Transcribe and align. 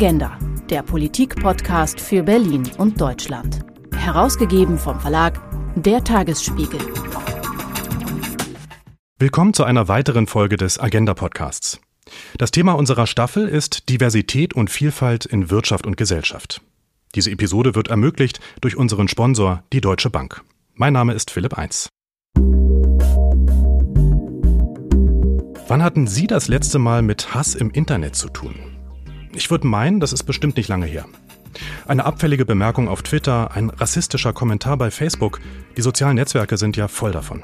Agenda, 0.00 0.38
der 0.70 0.84
Politik-Podcast 0.84 2.00
für 2.00 2.22
Berlin 2.22 2.62
und 2.78 3.00
Deutschland. 3.00 3.66
Herausgegeben 3.96 4.78
vom 4.78 5.00
Verlag 5.00 5.42
Der 5.74 6.04
Tagesspiegel. 6.04 6.78
Willkommen 9.18 9.54
zu 9.54 9.64
einer 9.64 9.88
weiteren 9.88 10.28
Folge 10.28 10.56
des 10.56 10.78
Agenda-Podcasts. 10.78 11.80
Das 12.38 12.52
Thema 12.52 12.74
unserer 12.74 13.08
Staffel 13.08 13.48
ist 13.48 13.88
Diversität 13.88 14.54
und 14.54 14.70
Vielfalt 14.70 15.26
in 15.26 15.50
Wirtschaft 15.50 15.84
und 15.84 15.96
Gesellschaft. 15.96 16.60
Diese 17.16 17.32
Episode 17.32 17.74
wird 17.74 17.88
ermöglicht 17.88 18.38
durch 18.60 18.76
unseren 18.76 19.08
Sponsor, 19.08 19.64
die 19.72 19.80
Deutsche 19.80 20.10
Bank. 20.10 20.44
Mein 20.74 20.92
Name 20.92 21.12
ist 21.12 21.32
Philipp 21.32 21.58
Eins. 21.58 21.88
Wann 25.66 25.82
hatten 25.82 26.06
Sie 26.06 26.28
das 26.28 26.46
letzte 26.46 26.78
Mal 26.78 27.02
mit 27.02 27.34
Hass 27.34 27.56
im 27.56 27.72
Internet 27.72 28.14
zu 28.14 28.28
tun? 28.28 28.67
Ich 29.32 29.50
würde 29.50 29.66
meinen, 29.66 30.00
das 30.00 30.12
ist 30.12 30.24
bestimmt 30.24 30.56
nicht 30.56 30.68
lange 30.68 30.86
her. 30.86 31.06
Eine 31.86 32.04
abfällige 32.04 32.44
Bemerkung 32.44 32.88
auf 32.88 33.02
Twitter, 33.02 33.52
ein 33.52 33.70
rassistischer 33.70 34.32
Kommentar 34.32 34.76
bei 34.76 34.90
Facebook, 34.90 35.40
die 35.76 35.82
sozialen 35.82 36.16
Netzwerke 36.16 36.56
sind 36.56 36.76
ja 36.76 36.88
voll 36.88 37.12
davon. 37.12 37.42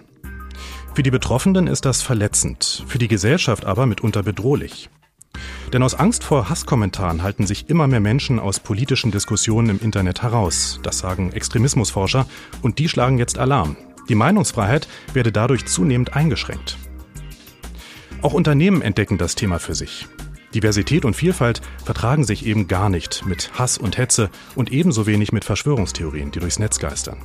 Für 0.95 1.02
die 1.02 1.11
Betroffenen 1.11 1.66
ist 1.66 1.84
das 1.84 2.02
verletzend, 2.02 2.84
für 2.87 2.98
die 2.98 3.09
Gesellschaft 3.09 3.65
aber 3.65 3.87
mitunter 3.87 4.23
bedrohlich. 4.23 4.91
Denn 5.73 5.83
aus 5.83 5.95
Angst 5.95 6.23
vor 6.23 6.48
Hasskommentaren 6.48 7.25
halten 7.25 7.47
sich 7.47 7.69
immer 7.69 7.89
mehr 7.89 8.01
Menschen 8.01 8.39
aus 8.39 8.61
politischen 8.61 9.11
Diskussionen 9.11 9.70
im 9.70 9.80
Internet 9.80 10.23
heraus. 10.23 10.78
Das 10.84 10.98
sagen 10.98 11.33
Extremismusforscher 11.33 12.27
und 12.62 12.78
die 12.78 12.89
schlagen 12.89 13.19
jetzt 13.19 13.39
Alarm. 13.39 13.77
Die 14.09 14.14
Meinungsfreiheit 14.14 14.87
werde 15.14 15.33
dadurch 15.33 15.66
zunehmend 15.66 16.14
eingeschränkt. 16.14 16.77
Auch 18.23 18.34
Unternehmen 18.34 18.83
entdecken 18.83 19.19
das 19.19 19.34
Thema 19.34 19.59
für 19.59 19.75
sich. 19.75 20.06
Diversität 20.55 21.05
und 21.05 21.14
Vielfalt 21.14 21.60
vertragen 21.84 22.24
sich 22.24 22.47
eben 22.47 22.69
gar 22.69 22.88
nicht 22.88 23.27
mit 23.27 23.50
Hass 23.58 23.77
und 23.77 23.98
Hetze 23.98 24.30
und 24.55 24.72
ebenso 24.72 25.06
wenig 25.06 25.33
mit 25.33 25.44
Verschwörungstheorien, 25.44 26.30
die 26.30 26.38
durchs 26.38 26.58
Netz 26.58 26.78
geistern. 26.78 27.19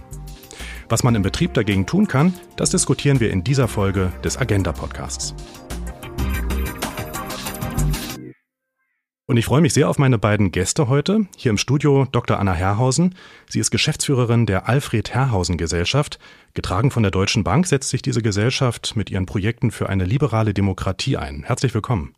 Was 0.89 1.03
man 1.03 1.13
im 1.13 1.21
Betrieb 1.21 1.53
dagegen 1.53 1.85
tun 1.85 2.07
kann, 2.07 2.33
das 2.57 2.71
diskutieren 2.71 3.19
wir 3.19 3.29
in 3.29 3.43
dieser 3.43 3.67
Folge 3.67 4.11
des 4.23 4.37
Agenda 4.37 4.71
Podcasts. 4.71 5.35
Und 9.27 9.37
ich 9.37 9.45
freue 9.45 9.61
mich 9.61 9.75
sehr 9.75 9.87
auf 9.87 9.99
meine 9.99 10.17
beiden 10.17 10.51
Gäste 10.51 10.87
heute. 10.87 11.27
Hier 11.37 11.51
im 11.51 11.59
Studio 11.59 12.07
Dr. 12.11 12.39
Anna 12.39 12.53
Herrhausen. 12.53 13.13
Sie 13.47 13.59
ist 13.59 13.69
Geschäftsführerin 13.69 14.47
der 14.47 14.67
Alfred 14.67 15.13
Herrhausen 15.13 15.59
Gesellschaft. 15.59 16.17
Getragen 16.55 16.89
von 16.89 17.03
der 17.03 17.11
Deutschen 17.11 17.43
Bank 17.43 17.67
setzt 17.67 17.89
sich 17.89 18.01
diese 18.01 18.23
Gesellschaft 18.23 18.95
mit 18.95 19.11
ihren 19.11 19.27
Projekten 19.27 19.69
für 19.69 19.87
eine 19.87 20.05
liberale 20.05 20.55
Demokratie 20.55 21.17
ein. 21.17 21.43
Herzlich 21.43 21.75
willkommen. 21.75 22.15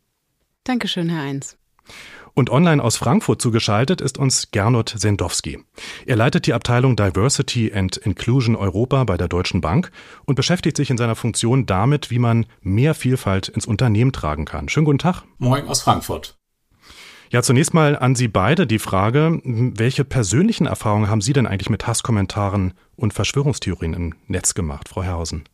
Dankeschön, 0.64 1.08
Herr 1.08 1.22
Eins. 1.22 1.56
Und 2.34 2.48
online 2.48 2.82
aus 2.82 2.96
Frankfurt 2.96 3.42
zugeschaltet 3.42 4.00
ist 4.00 4.16
uns 4.16 4.50
Gernot 4.52 4.94
Sendowski. 4.96 5.58
Er 6.06 6.16
leitet 6.16 6.46
die 6.46 6.54
Abteilung 6.54 6.96
Diversity 6.96 7.72
and 7.74 7.98
Inclusion 7.98 8.56
Europa 8.56 9.04
bei 9.04 9.18
der 9.18 9.28
Deutschen 9.28 9.60
Bank 9.60 9.90
und 10.24 10.36
beschäftigt 10.36 10.76
sich 10.76 10.88
in 10.88 10.96
seiner 10.96 11.16
Funktion 11.16 11.66
damit, 11.66 12.10
wie 12.10 12.18
man 12.18 12.46
mehr 12.62 12.94
Vielfalt 12.94 13.48
ins 13.48 13.66
Unternehmen 13.66 14.12
tragen 14.12 14.46
kann. 14.46 14.68
Schönen 14.68 14.86
guten 14.86 14.98
Tag. 14.98 15.24
Moin 15.38 15.66
aus 15.66 15.82
Frankfurt. 15.82 16.38
Ja, 17.30 17.42
zunächst 17.42 17.74
mal 17.74 17.98
an 17.98 18.14
Sie 18.14 18.28
beide 18.28 18.66
die 18.66 18.78
Frage, 18.78 19.40
welche 19.44 20.04
persönlichen 20.04 20.66
Erfahrungen 20.66 21.08
haben 21.08 21.22
Sie 21.22 21.32
denn 21.32 21.46
eigentlich 21.46 21.70
mit 21.70 21.86
Hasskommentaren 21.86 22.74
und 22.96 23.14
Verschwörungstheorien 23.14 23.94
im 23.94 24.14
Netz 24.26 24.54
gemacht, 24.54 24.88
Frau 24.88 25.02
Herrhausen? 25.02 25.44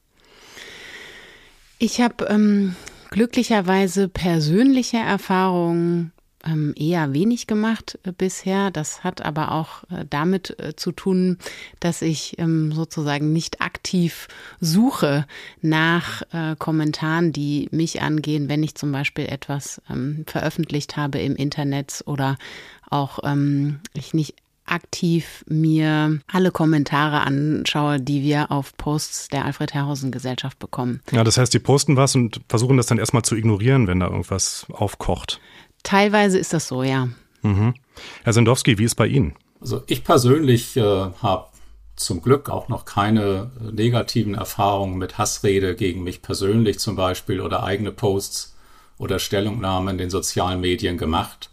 Ich 1.78 2.00
habe 2.00 2.24
ähm, 2.26 2.74
glücklicherweise 3.10 4.08
persönliche 4.08 4.98
Erfahrungen 4.98 6.12
ähm, 6.44 6.74
eher 6.76 7.12
wenig 7.12 7.46
gemacht 7.46 7.98
äh, 8.04 8.12
bisher. 8.12 8.70
Das 8.70 9.04
hat 9.04 9.22
aber 9.22 9.52
auch 9.52 9.84
äh, 9.84 10.04
damit 10.08 10.58
äh, 10.58 10.76
zu 10.76 10.92
tun, 10.92 11.38
dass 11.80 12.02
ich 12.02 12.38
ähm, 12.38 12.72
sozusagen 12.72 13.32
nicht 13.32 13.60
aktiv 13.60 14.28
suche 14.60 15.26
nach 15.60 16.22
Kommentaren, 16.58 17.32
die 17.32 17.68
mich 17.70 18.02
angehen, 18.02 18.48
wenn 18.48 18.62
ich 18.62 18.74
zum 18.74 18.92
Beispiel 18.92 19.26
etwas 19.26 19.80
ähm, 19.90 20.24
veröffentlicht 20.26 20.96
habe 20.96 21.18
im 21.18 21.36
Internet 21.36 22.02
oder 22.06 22.36
auch 22.90 23.18
ich 23.94 24.14
nicht 24.14 24.34
aktiv 24.70 25.44
mir 25.48 26.20
alle 26.26 26.50
Kommentare 26.50 27.20
anschaue, 27.20 28.00
die 28.00 28.22
wir 28.22 28.50
auf 28.50 28.76
Posts 28.76 29.28
der 29.28 29.44
Alfred 29.44 29.74
Herrhausen 29.74 30.10
Gesellschaft 30.10 30.58
bekommen. 30.58 31.00
Ja, 31.10 31.24
das 31.24 31.38
heißt, 31.38 31.52
die 31.52 31.58
posten 31.58 31.96
was 31.96 32.14
und 32.14 32.40
versuchen 32.48 32.76
das 32.76 32.86
dann 32.86 32.98
erstmal 32.98 33.22
zu 33.22 33.36
ignorieren, 33.36 33.86
wenn 33.86 34.00
da 34.00 34.06
irgendwas 34.06 34.66
aufkocht. 34.70 35.40
Teilweise 35.82 36.38
ist 36.38 36.52
das 36.52 36.68
so, 36.68 36.82
ja. 36.82 37.08
Mhm. 37.42 37.74
Herr 38.24 38.32
Sendowski, 38.32 38.78
wie 38.78 38.84
ist 38.84 38.96
bei 38.96 39.06
Ihnen? 39.06 39.34
Also 39.60 39.82
ich 39.86 40.04
persönlich 40.04 40.76
äh, 40.76 40.82
habe 40.82 41.46
zum 41.96 42.22
Glück 42.22 42.48
auch 42.48 42.68
noch 42.68 42.84
keine 42.84 43.50
negativen 43.72 44.34
Erfahrungen 44.34 44.98
mit 44.98 45.18
Hassrede 45.18 45.74
gegen 45.74 46.04
mich 46.04 46.22
persönlich 46.22 46.78
zum 46.78 46.96
Beispiel 46.96 47.40
oder 47.40 47.64
eigene 47.64 47.90
Posts 47.90 48.56
oder 48.98 49.18
Stellungnahmen 49.18 49.90
in 49.90 49.98
den 49.98 50.10
sozialen 50.10 50.60
Medien 50.60 50.96
gemacht. 50.96 51.50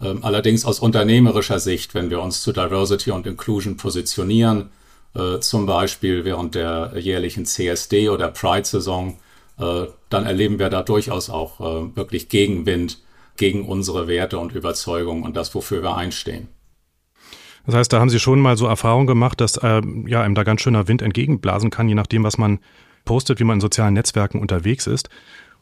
Ähm, 0.00 0.20
allerdings 0.22 0.64
aus 0.64 0.80
unternehmerischer 0.80 1.58
Sicht, 1.58 1.94
wenn 1.94 2.10
wir 2.10 2.20
uns 2.20 2.42
zu 2.42 2.52
Diversity 2.52 3.10
und 3.10 3.26
Inclusion 3.26 3.76
positionieren, 3.76 4.70
äh, 5.14 5.40
zum 5.40 5.66
Beispiel 5.66 6.24
während 6.24 6.54
der 6.54 6.92
jährlichen 6.96 7.44
CSD 7.44 8.08
oder 8.08 8.28
Pride-Saison, 8.28 9.18
äh, 9.58 9.86
dann 10.08 10.24
erleben 10.26 10.58
wir 10.58 10.68
da 10.70 10.82
durchaus 10.82 11.30
auch 11.30 11.60
äh, 11.60 11.96
wirklich 11.96 12.28
Gegenwind 12.28 12.98
gegen 13.36 13.66
unsere 13.66 14.06
Werte 14.08 14.38
und 14.38 14.52
Überzeugungen 14.52 15.24
und 15.24 15.36
das, 15.36 15.54
wofür 15.54 15.82
wir 15.82 15.96
einstehen. 15.96 16.48
Das 17.66 17.74
heißt, 17.74 17.92
da 17.92 18.00
haben 18.00 18.08
Sie 18.08 18.18
schon 18.18 18.40
mal 18.40 18.56
so 18.56 18.66
Erfahrungen 18.66 19.06
gemacht, 19.06 19.40
dass 19.40 19.56
äh, 19.58 19.82
ja 20.06 20.22
einem 20.22 20.34
da 20.34 20.42
ganz 20.42 20.62
schöner 20.62 20.88
Wind 20.88 21.02
entgegenblasen 21.02 21.70
kann, 21.70 21.88
je 21.88 21.94
nachdem, 21.94 22.24
was 22.24 22.38
man 22.38 22.60
postet, 23.04 23.40
wie 23.40 23.44
man 23.44 23.56
in 23.56 23.60
sozialen 23.60 23.94
Netzwerken 23.94 24.40
unterwegs 24.40 24.86
ist. 24.86 25.10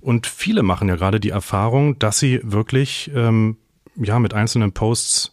Und 0.01 0.27
viele 0.27 0.63
machen 0.63 0.89
ja 0.89 0.97
gerade 0.97 1.21
die 1.21 1.31
Erfahrung, 1.31 1.99
dass 1.99 2.19
sie 2.19 2.41
wirklich 2.45 3.11
ähm, 3.15 3.57
ja 3.97 4.19
mit 4.19 4.35
einzelnen 4.35 4.73
Posts 4.73 5.33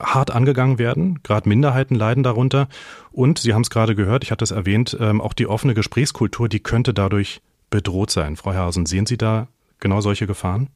hart 0.00 0.30
angegangen 0.30 0.78
werden. 0.78 1.20
Gerade 1.22 1.48
Minderheiten 1.48 1.94
leiden 1.94 2.22
darunter. 2.22 2.68
Und 3.12 3.38
Sie 3.38 3.54
haben 3.54 3.62
es 3.62 3.70
gerade 3.70 3.94
gehört, 3.94 4.24
ich 4.24 4.30
hatte 4.30 4.44
es 4.44 4.50
erwähnt, 4.50 4.96
ähm, 5.00 5.20
auch 5.20 5.32
die 5.32 5.46
offene 5.46 5.74
Gesprächskultur, 5.74 6.48
die 6.48 6.60
könnte 6.60 6.94
dadurch 6.94 7.40
bedroht 7.70 8.10
sein. 8.10 8.36
Frau 8.36 8.52
Herrhausen, 8.52 8.86
sehen 8.86 9.06
Sie 9.06 9.18
da 9.18 9.48
genau 9.80 10.00
solche 10.00 10.26
Gefahren? 10.26 10.68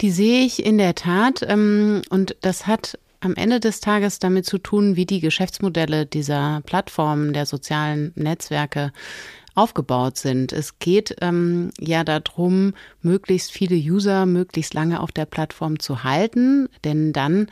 Die 0.00 0.10
sehe 0.10 0.44
ich 0.44 0.64
in 0.64 0.78
der 0.78 0.94
Tat. 0.94 1.44
Ähm, 1.46 2.02
und 2.10 2.36
das 2.40 2.66
hat 2.66 2.98
am 3.20 3.34
Ende 3.34 3.60
des 3.60 3.80
Tages 3.80 4.18
damit 4.18 4.46
zu 4.46 4.58
tun, 4.58 4.96
wie 4.96 5.06
die 5.06 5.20
Geschäftsmodelle 5.20 6.06
dieser 6.06 6.62
Plattformen, 6.66 7.32
der 7.32 7.46
sozialen 7.46 8.12
Netzwerke 8.14 8.92
aufgebaut 9.56 10.18
sind. 10.18 10.52
Es 10.52 10.78
geht 10.78 11.16
ähm, 11.20 11.70
ja 11.80 12.04
darum, 12.04 12.74
möglichst 13.02 13.50
viele 13.50 13.74
User 13.74 14.26
möglichst 14.26 14.74
lange 14.74 15.00
auf 15.00 15.10
der 15.12 15.24
Plattform 15.24 15.78
zu 15.80 16.04
halten, 16.04 16.68
denn 16.84 17.12
dann 17.12 17.48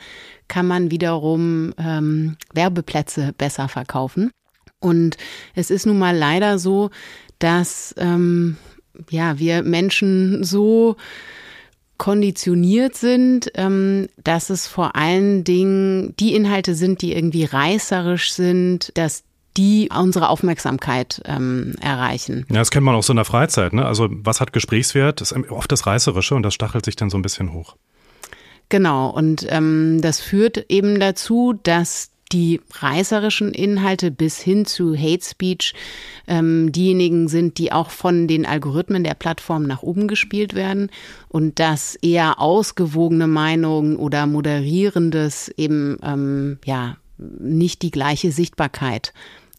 kann 0.47 0.67
man 0.67 0.91
wiederum 0.91 1.73
ähm, 1.77 2.37
Werbeplätze 2.53 3.33
besser 3.37 3.67
verkaufen. 3.67 4.31
Und 4.79 5.17
es 5.55 5.71
ist 5.71 5.85
nun 5.85 5.97
mal 5.97 6.15
leider 6.15 6.59
so, 6.59 6.91
dass 7.39 7.95
ähm, 7.97 8.57
ja 9.09 9.39
wir 9.39 9.63
Menschen 9.63 10.43
so 10.43 10.95
konditioniert 11.97 12.95
sind, 12.95 13.51
ähm, 13.55 14.07
dass 14.23 14.49
es 14.49 14.67
vor 14.67 14.95
allen 14.95 15.43
Dingen 15.43 16.13
die 16.19 16.35
Inhalte 16.35 16.75
sind, 16.75 17.01
die 17.01 17.13
irgendwie 17.13 17.45
reißerisch 17.45 18.33
sind, 18.33 18.91
dass 18.95 19.23
die 19.57 19.89
unsere 19.95 20.29
Aufmerksamkeit 20.29 21.21
ähm, 21.25 21.75
erreichen. 21.79 22.45
Ja, 22.49 22.57
das 22.57 22.71
kennt 22.71 22.85
man 22.85 22.95
auch 22.95 23.03
so 23.03 23.13
in 23.13 23.17
der 23.17 23.25
Freizeit. 23.25 23.73
Ne? 23.73 23.85
Also 23.85 24.09
was 24.09 24.41
hat 24.41 24.53
Gesprächswert? 24.53 25.21
Das 25.21 25.31
ist 25.31 25.51
oft 25.51 25.71
das 25.71 25.87
Reißerische 25.87 26.35
und 26.35 26.43
das 26.43 26.53
stachelt 26.53 26.85
sich 26.85 26.95
dann 26.95 27.09
so 27.09 27.17
ein 27.17 27.21
bisschen 27.21 27.53
hoch. 27.53 27.75
Genau, 28.69 29.09
und 29.09 29.45
ähm, 29.49 29.99
das 30.01 30.21
führt 30.21 30.65
eben 30.69 30.99
dazu, 30.99 31.53
dass 31.63 32.09
die 32.31 32.59
reißerischen 32.71 33.53
Inhalte 33.53 34.09
bis 34.09 34.39
hin 34.39 34.65
zu 34.65 34.97
Hate 34.97 35.23
Speech 35.23 35.75
ähm, 36.27 36.71
diejenigen 36.71 37.27
sind, 37.27 37.59
die 37.59 37.71
auch 37.71 37.91
von 37.91 38.27
den 38.27 38.45
Algorithmen 38.45 39.03
der 39.03 39.13
Plattform 39.13 39.63
nach 39.63 39.83
oben 39.83 40.07
gespielt 40.07 40.55
werden 40.55 40.89
und 41.29 41.59
dass 41.59 41.95
eher 41.95 42.41
ausgewogene 42.41 43.27
Meinungen 43.27 43.95
oder 43.95 44.25
moderierendes 44.25 45.49
eben 45.49 45.97
ähm, 46.03 46.57
ja 46.65 46.97
nicht 47.17 47.81
die 47.83 47.91
gleiche 47.91 48.31
Sichtbarkeit 48.31 49.13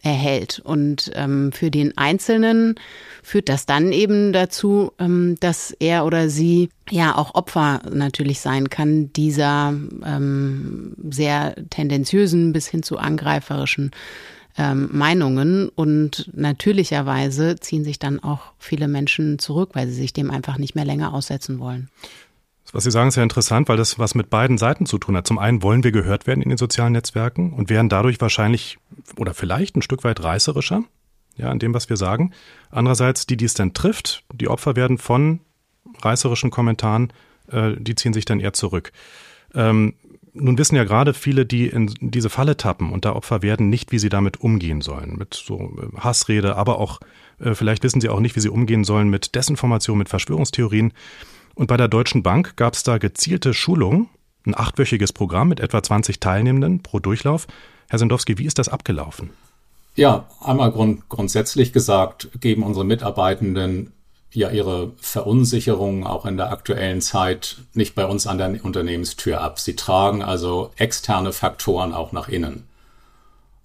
erhält. 0.07 0.61
Und 0.61 1.11
ähm, 1.15 1.51
für 1.51 1.73
den 1.73 1.99
Einzelnen 1.99 2.77
führt 3.25 3.49
das 3.49 3.67
dann 3.67 3.91
eben 3.91 4.33
dazu, 4.33 4.93
ähm, 5.01 5.37
dass 5.41 5.73
er 5.73 6.07
oder 6.07 6.29
sie 6.29 6.71
ja 6.89 7.17
auch 7.17 7.35
Opfer 7.35 7.83
natürlich 7.93 8.39
sein 8.39 8.71
kann 8.71 9.13
dieser 9.13 9.75
ähm, 10.05 10.95
sehr 11.11 11.57
tendenziösen 11.71 12.53
bis 12.53 12.69
hin 12.69 12.85
zu 12.85 12.99
angreiferischen 12.99 13.91
ähm, 14.57 14.91
Meinungen. 14.93 15.69
Und 15.71 16.31
natürlicherweise 16.33 17.57
ziehen 17.57 17.83
sich 17.83 17.99
dann 17.99 18.23
auch 18.23 18.53
viele 18.61 18.87
Menschen 18.87 19.41
zurück, 19.41 19.71
weil 19.73 19.89
sie 19.89 19.95
sich 19.95 20.13
dem 20.13 20.31
einfach 20.31 20.57
nicht 20.57 20.77
mehr 20.77 20.85
länger 20.85 21.13
aussetzen 21.13 21.59
wollen. 21.59 21.89
Was 22.73 22.85
Sie 22.85 22.91
sagen, 22.91 23.09
ist 23.09 23.17
ja 23.17 23.23
interessant, 23.23 23.69
weil 23.69 23.77
das 23.77 23.99
was 23.99 24.15
mit 24.15 24.29
beiden 24.29 24.59
Seiten 24.59 24.87
zu 24.87 24.99
tun 24.99 25.17
hat. 25.17 25.27
Zum 25.27 25.39
einen 25.39 25.63
wollen 25.63 25.85
wir 25.85 25.93
gehört 25.93 26.27
werden 26.27 26.43
in 26.43 26.49
den 26.49 26.59
sozialen 26.59 26.93
Netzwerken 26.93 27.53
und 27.53 27.71
werden 27.71 27.89
dadurch 27.89 28.21
wahrscheinlich 28.21 28.79
oder 29.17 29.35
vielleicht 29.35 29.77
ein 29.77 29.83
Stück 29.83 30.05
weit 30.05 30.23
reißerischer, 30.23 30.83
ja, 31.37 31.53
in 31.53 31.59
dem, 31.59 31.75
was 31.75 31.89
wir 31.89 31.97
sagen. 31.97 32.33
Andererseits, 32.71 33.27
die, 33.27 33.37
die 33.37 33.45
es 33.45 33.55
dann 33.55 33.73
trifft, 33.73 34.25
die 34.33 34.49
Opfer 34.49 34.77
werden 34.77 34.99
von 34.99 35.41
reißerischen 36.03 36.51
Kommentaren, 36.51 37.13
äh, 37.51 37.73
die 37.79 37.95
ziehen 37.95 38.13
sich 38.13 38.25
dann 38.25 38.41
eher 38.41 38.53
zurück. 38.53 38.93
Ähm, 39.55 39.95
nun 40.39 40.59
wissen 40.59 40.77
ja 40.77 40.85
gerade 40.85 41.15
viele, 41.15 41.47
die 41.47 41.67
in 41.69 41.95
diese 42.01 42.31
Falle 42.31 42.57
tappen 42.57 42.93
und 42.93 43.05
da 43.05 43.15
Opfer 43.15 43.43
werden, 43.43 43.69
nicht, 43.69 43.93
wie 43.93 43.99
sie 43.99 44.09
damit 44.09 44.41
umgehen 44.41 44.81
sollen. 44.83 45.17
Mit 45.17 45.35
so 45.35 45.73
äh, 45.81 45.97
Hassrede, 45.99 46.57
aber 46.57 46.79
auch, 46.79 47.01
äh, 47.39 47.55
vielleicht 47.55 47.83
wissen 47.83 48.01
sie 48.01 48.09
auch 48.09 48.21
nicht, 48.21 48.37
wie 48.37 48.41
sie 48.41 48.51
umgehen 48.51 48.85
sollen 48.85 49.09
mit 49.09 49.35
Desinformation, 49.35 49.99
mit 49.99 50.09
Verschwörungstheorien. 50.09 50.93
Und 51.57 51.67
bei 51.69 51.79
der 51.79 51.89
Deutschen 51.89 52.23
Bank 52.23 52.57
gab 52.57 52.75
es 52.75 52.83
da 52.83 52.99
gezielte 52.99 53.55
Schulungen, 53.55 54.09
ein 54.47 54.55
achtwöchiges 54.55 55.13
Programm 55.13 55.49
mit 55.49 55.59
etwa 55.59 55.83
20 55.83 56.21
Teilnehmenden 56.21 56.83
pro 56.83 57.01
Durchlauf. 57.01 57.49
Herr 57.89 57.99
Sendowski, 57.99 58.39
wie 58.39 58.45
ist 58.45 58.59
das 58.59 58.69
abgelaufen? 58.69 59.31
Ja, 59.97 60.29
einmal 60.41 60.71
grund, 60.71 61.09
grundsätzlich 61.09 61.73
gesagt, 61.73 62.29
geben 62.41 62.63
unsere 62.63 62.85
Mitarbeitenden 62.85 63.93
ja 64.33 64.51
ihre 64.51 64.93
Verunsicherung 64.99 66.07
auch 66.07 66.27
in 66.27 66.37
der 66.37 66.53
aktuellen 66.53 67.01
Zeit 67.01 67.57
nicht 67.73 67.95
bei 67.95 68.05
uns 68.05 68.27
an 68.27 68.37
der 68.37 68.63
Unternehmenstür 68.63 69.41
ab. 69.41 69.59
Sie 69.59 69.75
tragen 69.75 70.23
also 70.23 70.73
externe 70.77 71.33
Faktoren 71.33 71.95
auch 71.95 72.13
nach 72.13 72.29
innen. 72.29 72.65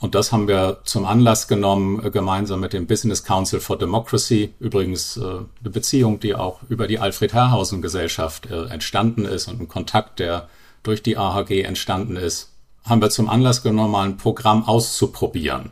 Und 0.02 0.16
das 0.16 0.32
haben 0.32 0.48
wir 0.48 0.80
zum 0.84 1.06
Anlass 1.06 1.48
genommen, 1.48 2.04
äh, 2.04 2.10
gemeinsam 2.10 2.60
mit 2.60 2.74
dem 2.74 2.88
Business 2.88 3.24
Council 3.24 3.60
for 3.60 3.78
Democracy, 3.78 4.52
übrigens 4.60 5.16
äh, 5.16 5.22
eine 5.22 5.70
Beziehung, 5.70 6.20
die 6.20 6.34
auch 6.34 6.60
über 6.70 6.88
die 6.88 6.98
Alfred 6.98 7.34
Herrhausen 7.34 7.84
Gesellschaft 7.84 8.48
äh, 8.48 8.66
entstanden 8.66 9.26
ist 9.26 9.48
und 9.48 9.62
ein 9.62 9.68
Kontakt, 9.68 10.20
der 10.20 10.50
durch 10.82 11.04
die 11.04 11.18
AHG 11.18 11.62
entstanden 11.62 12.16
ist, 12.16 12.52
haben 12.84 13.00
wir 13.00 13.12
zum 13.12 13.30
Anlass 13.30 13.62
genommen, 13.62 13.92
mal 13.92 14.08
ein 14.08 14.18
Programm 14.18 14.68
auszuprobieren. 14.68 15.70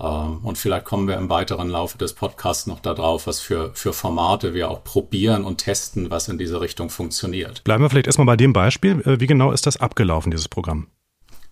Ähm, 0.00 0.38
und 0.42 0.56
vielleicht 0.56 0.86
kommen 0.86 1.06
wir 1.06 1.18
im 1.18 1.28
weiteren 1.28 1.68
Laufe 1.68 1.98
des 1.98 2.14
Podcasts 2.14 2.66
noch 2.66 2.80
darauf, 2.80 3.26
was 3.26 3.40
für, 3.40 3.72
für 3.74 3.92
Formate 3.92 4.54
wir 4.54 4.70
auch 4.70 4.82
probieren 4.82 5.44
und 5.44 5.58
testen, 5.58 6.10
was 6.10 6.28
in 6.28 6.38
diese 6.38 6.62
Richtung 6.62 6.88
funktioniert. 6.88 7.64
Bleiben 7.64 7.84
wir 7.84 7.90
vielleicht 7.90 8.06
erstmal 8.06 8.26
bei 8.26 8.36
dem 8.38 8.54
Beispiel. 8.54 9.02
Wie 9.04 9.26
genau 9.26 9.52
ist 9.52 9.66
das 9.66 9.76
abgelaufen, 9.76 10.30
dieses 10.30 10.48
Programm? 10.48 10.86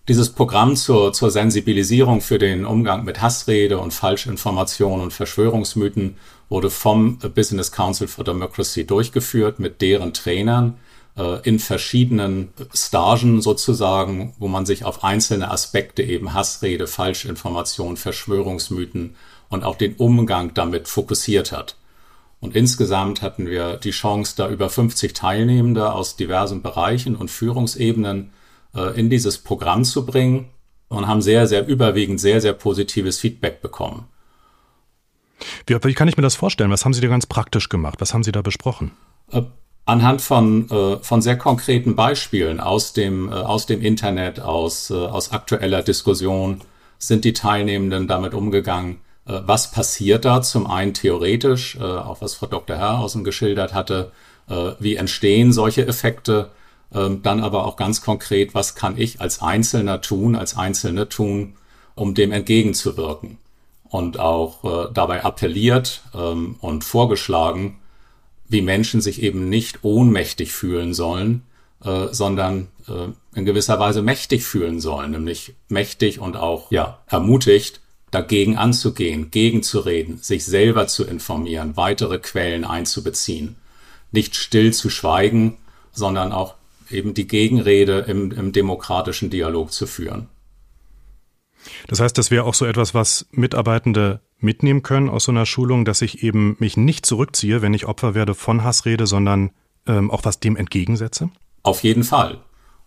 Dieses 0.07 0.29
Programm 0.29 0.77
zur, 0.77 1.11
zur 1.11 1.31
Sensibilisierung 1.31 2.21
für 2.21 2.37
den 2.37 2.65
Umgang 2.65 3.03
mit 3.03 3.21
Hassrede 3.21 3.77
und 3.77 3.93
Falschinformationen 3.93 5.01
und 5.01 5.11
Verschwörungsmythen 5.11 6.15
wurde 6.47 6.69
vom 6.69 7.17
Business 7.17 7.73
Council 7.73 8.07
for 8.07 8.23
Democracy 8.23 8.85
durchgeführt 8.85 9.59
mit 9.59 9.81
deren 9.81 10.13
Trainern 10.13 10.77
äh, 11.17 11.41
in 11.41 11.59
verschiedenen 11.59 12.53
Stagen 12.73 13.41
sozusagen, 13.41 14.33
wo 14.39 14.47
man 14.47 14.65
sich 14.65 14.85
auf 14.85 15.03
einzelne 15.03 15.51
Aspekte 15.51 16.03
eben 16.03 16.33
Hassrede, 16.33 16.87
Falschinformation, 16.87 17.97
Verschwörungsmythen 17.97 19.17
und 19.49 19.65
auch 19.65 19.75
den 19.75 19.95
Umgang 19.95 20.53
damit 20.53 20.87
fokussiert 20.87 21.51
hat. 21.51 21.75
Und 22.39 22.55
insgesamt 22.55 23.21
hatten 23.21 23.45
wir 23.45 23.75
die 23.75 23.91
Chance, 23.91 24.35
da 24.37 24.47
über 24.47 24.69
50 24.69 25.11
Teilnehmende 25.11 25.91
aus 25.91 26.15
diversen 26.15 26.61
Bereichen 26.61 27.17
und 27.17 27.29
Führungsebenen 27.29 28.31
äh, 28.77 28.99
in 28.99 29.09
dieses 29.09 29.39
Programm 29.39 29.83
zu 29.83 30.05
bringen 30.05 30.49
und 30.89 31.07
haben 31.07 31.21
sehr, 31.21 31.47
sehr 31.47 31.67
überwiegend 31.67 32.19
sehr, 32.19 32.39
sehr 32.41 32.53
positives 32.53 33.19
Feedback 33.19 33.61
bekommen. 33.61 34.05
Wie, 35.65 35.75
wie 35.75 35.93
kann 35.93 36.07
ich 36.07 36.17
mir 36.17 36.23
das 36.23 36.35
vorstellen? 36.35 36.71
Was 36.71 36.85
haben 36.85 36.93
Sie 36.93 37.01
da 37.01 37.07
ganz 37.07 37.25
praktisch 37.25 37.69
gemacht? 37.69 37.99
Was 37.99 38.13
haben 38.13 38.23
Sie 38.23 38.31
da 38.31 38.41
besprochen? 38.41 38.91
Äh, 39.31 39.41
anhand 39.85 40.21
von, 40.21 40.69
äh, 40.69 40.97
von 41.01 41.21
sehr 41.21 41.37
konkreten 41.37 41.95
Beispielen 41.95 42.59
aus 42.59 42.93
dem, 42.93 43.29
äh, 43.29 43.33
aus 43.33 43.65
dem 43.65 43.81
Internet, 43.81 44.39
aus, 44.39 44.89
äh, 44.89 44.93
aus 44.93 45.31
aktueller 45.31 45.83
Diskussion 45.83 46.61
sind 46.99 47.25
die 47.25 47.33
Teilnehmenden 47.33 48.07
damit 48.07 48.33
umgegangen. 48.33 49.01
Äh, 49.25 49.41
was 49.45 49.71
passiert 49.71 50.25
da? 50.25 50.41
Zum 50.41 50.67
einen 50.67 50.93
theoretisch, 50.93 51.75
äh, 51.75 51.83
auch 51.83 52.21
was 52.21 52.35
Frau 52.35 52.47
Dr. 52.47 52.77
Herrhausen 52.77 53.23
geschildert 53.23 53.73
hatte, 53.73 54.11
äh, 54.49 54.71
wie 54.79 54.95
entstehen 54.95 55.51
solche 55.53 55.85
Effekte? 55.85 56.51
Ähm, 56.93 57.21
dann 57.21 57.41
aber 57.41 57.65
auch 57.65 57.75
ganz 57.75 58.01
konkret, 58.01 58.53
was 58.53 58.75
kann 58.75 58.97
ich 58.97 59.19
als 59.19 59.41
Einzelner 59.41 60.01
tun, 60.01 60.35
als 60.35 60.55
Einzelne 60.55 61.09
tun, 61.09 61.55
um 61.95 62.13
dem 62.13 62.31
entgegenzuwirken. 62.31 63.37
Und 63.83 64.19
auch 64.19 64.63
äh, 64.63 64.93
dabei 64.93 65.23
appelliert 65.23 66.03
ähm, 66.13 66.55
und 66.59 66.83
vorgeschlagen, 66.83 67.79
wie 68.49 68.61
Menschen 68.61 69.01
sich 69.01 69.21
eben 69.21 69.49
nicht 69.49 69.83
ohnmächtig 69.83 70.51
fühlen 70.51 70.93
sollen, 70.93 71.43
äh, 71.83 72.07
sondern 72.11 72.67
äh, 72.87 73.37
in 73.37 73.45
gewisser 73.45 73.79
Weise 73.79 74.01
mächtig 74.01 74.43
fühlen 74.43 74.79
sollen, 74.79 75.11
nämlich 75.11 75.55
mächtig 75.69 76.19
und 76.19 76.35
auch 76.35 76.71
ja 76.71 76.99
ermutigt, 77.07 77.81
dagegen 78.11 78.57
anzugehen, 78.57 79.31
gegenzureden, 79.31 80.19
sich 80.21 80.45
selber 80.45 80.87
zu 80.87 81.05
informieren, 81.05 81.75
weitere 81.75 82.19
Quellen 82.19 82.63
einzubeziehen, 82.63 83.57
nicht 84.11 84.35
still 84.35 84.73
zu 84.73 84.89
schweigen, 84.89 85.57
sondern 85.91 86.31
auch 86.31 86.55
eben 86.89 87.13
die 87.13 87.27
Gegenrede 87.27 87.99
im, 88.07 88.31
im 88.31 88.51
demokratischen 88.51 89.29
Dialog 89.29 89.71
zu 89.71 89.87
führen. 89.87 90.29
Das 91.87 91.99
heißt, 91.99 92.17
das 92.17 92.31
wäre 92.31 92.45
auch 92.45 92.53
so 92.53 92.65
etwas, 92.65 92.93
was 92.93 93.27
Mitarbeitende 93.31 94.21
mitnehmen 94.39 94.83
können 94.83 95.09
aus 95.09 95.25
so 95.25 95.31
einer 95.31 95.45
Schulung, 95.45 95.85
dass 95.85 96.01
ich 96.01 96.23
eben 96.23 96.55
mich 96.59 96.77
nicht 96.77 97.05
zurückziehe, 97.05 97.61
wenn 97.61 97.73
ich 97.73 97.85
Opfer 97.85 98.15
werde 98.15 98.35
von 98.35 98.63
Hassrede, 98.63 99.07
sondern 99.07 99.51
ähm, 99.87 100.11
auch 100.11 100.23
was 100.23 100.39
dem 100.39 100.55
entgegensetze? 100.55 101.29
Auf 101.63 101.83
jeden 101.83 102.03
Fall. 102.03 102.39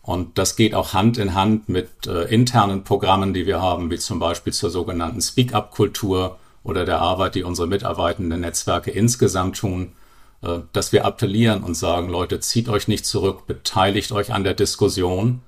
Und 0.02 0.38
das 0.38 0.56
geht 0.56 0.74
auch 0.74 0.94
Hand 0.94 1.18
in 1.18 1.34
Hand 1.34 1.68
mit 1.68 2.06
äh, 2.06 2.24
internen 2.24 2.84
Programmen, 2.84 3.34
die 3.34 3.46
wir 3.46 3.60
haben, 3.60 3.90
wie 3.90 3.98
zum 3.98 4.18
Beispiel 4.18 4.52
zur 4.52 4.70
sogenannten 4.70 5.20
Speak-up-Kultur 5.20 6.38
oder 6.62 6.84
der 6.84 7.00
Arbeit, 7.00 7.34
die 7.34 7.42
unsere 7.42 7.68
mitarbeitenden 7.68 8.40
Netzwerke 8.40 8.90
insgesamt 8.90 9.58
tun, 9.58 9.92
dass 10.72 10.92
wir 10.92 11.04
appellieren 11.04 11.62
und 11.62 11.74
sagen, 11.74 12.08
Leute, 12.08 12.40
zieht 12.40 12.70
euch 12.70 12.88
nicht 12.88 13.04
zurück, 13.04 13.46
beteiligt 13.46 14.10
euch 14.12 14.32
an 14.32 14.42
der 14.42 14.54
Diskussion 14.54 15.42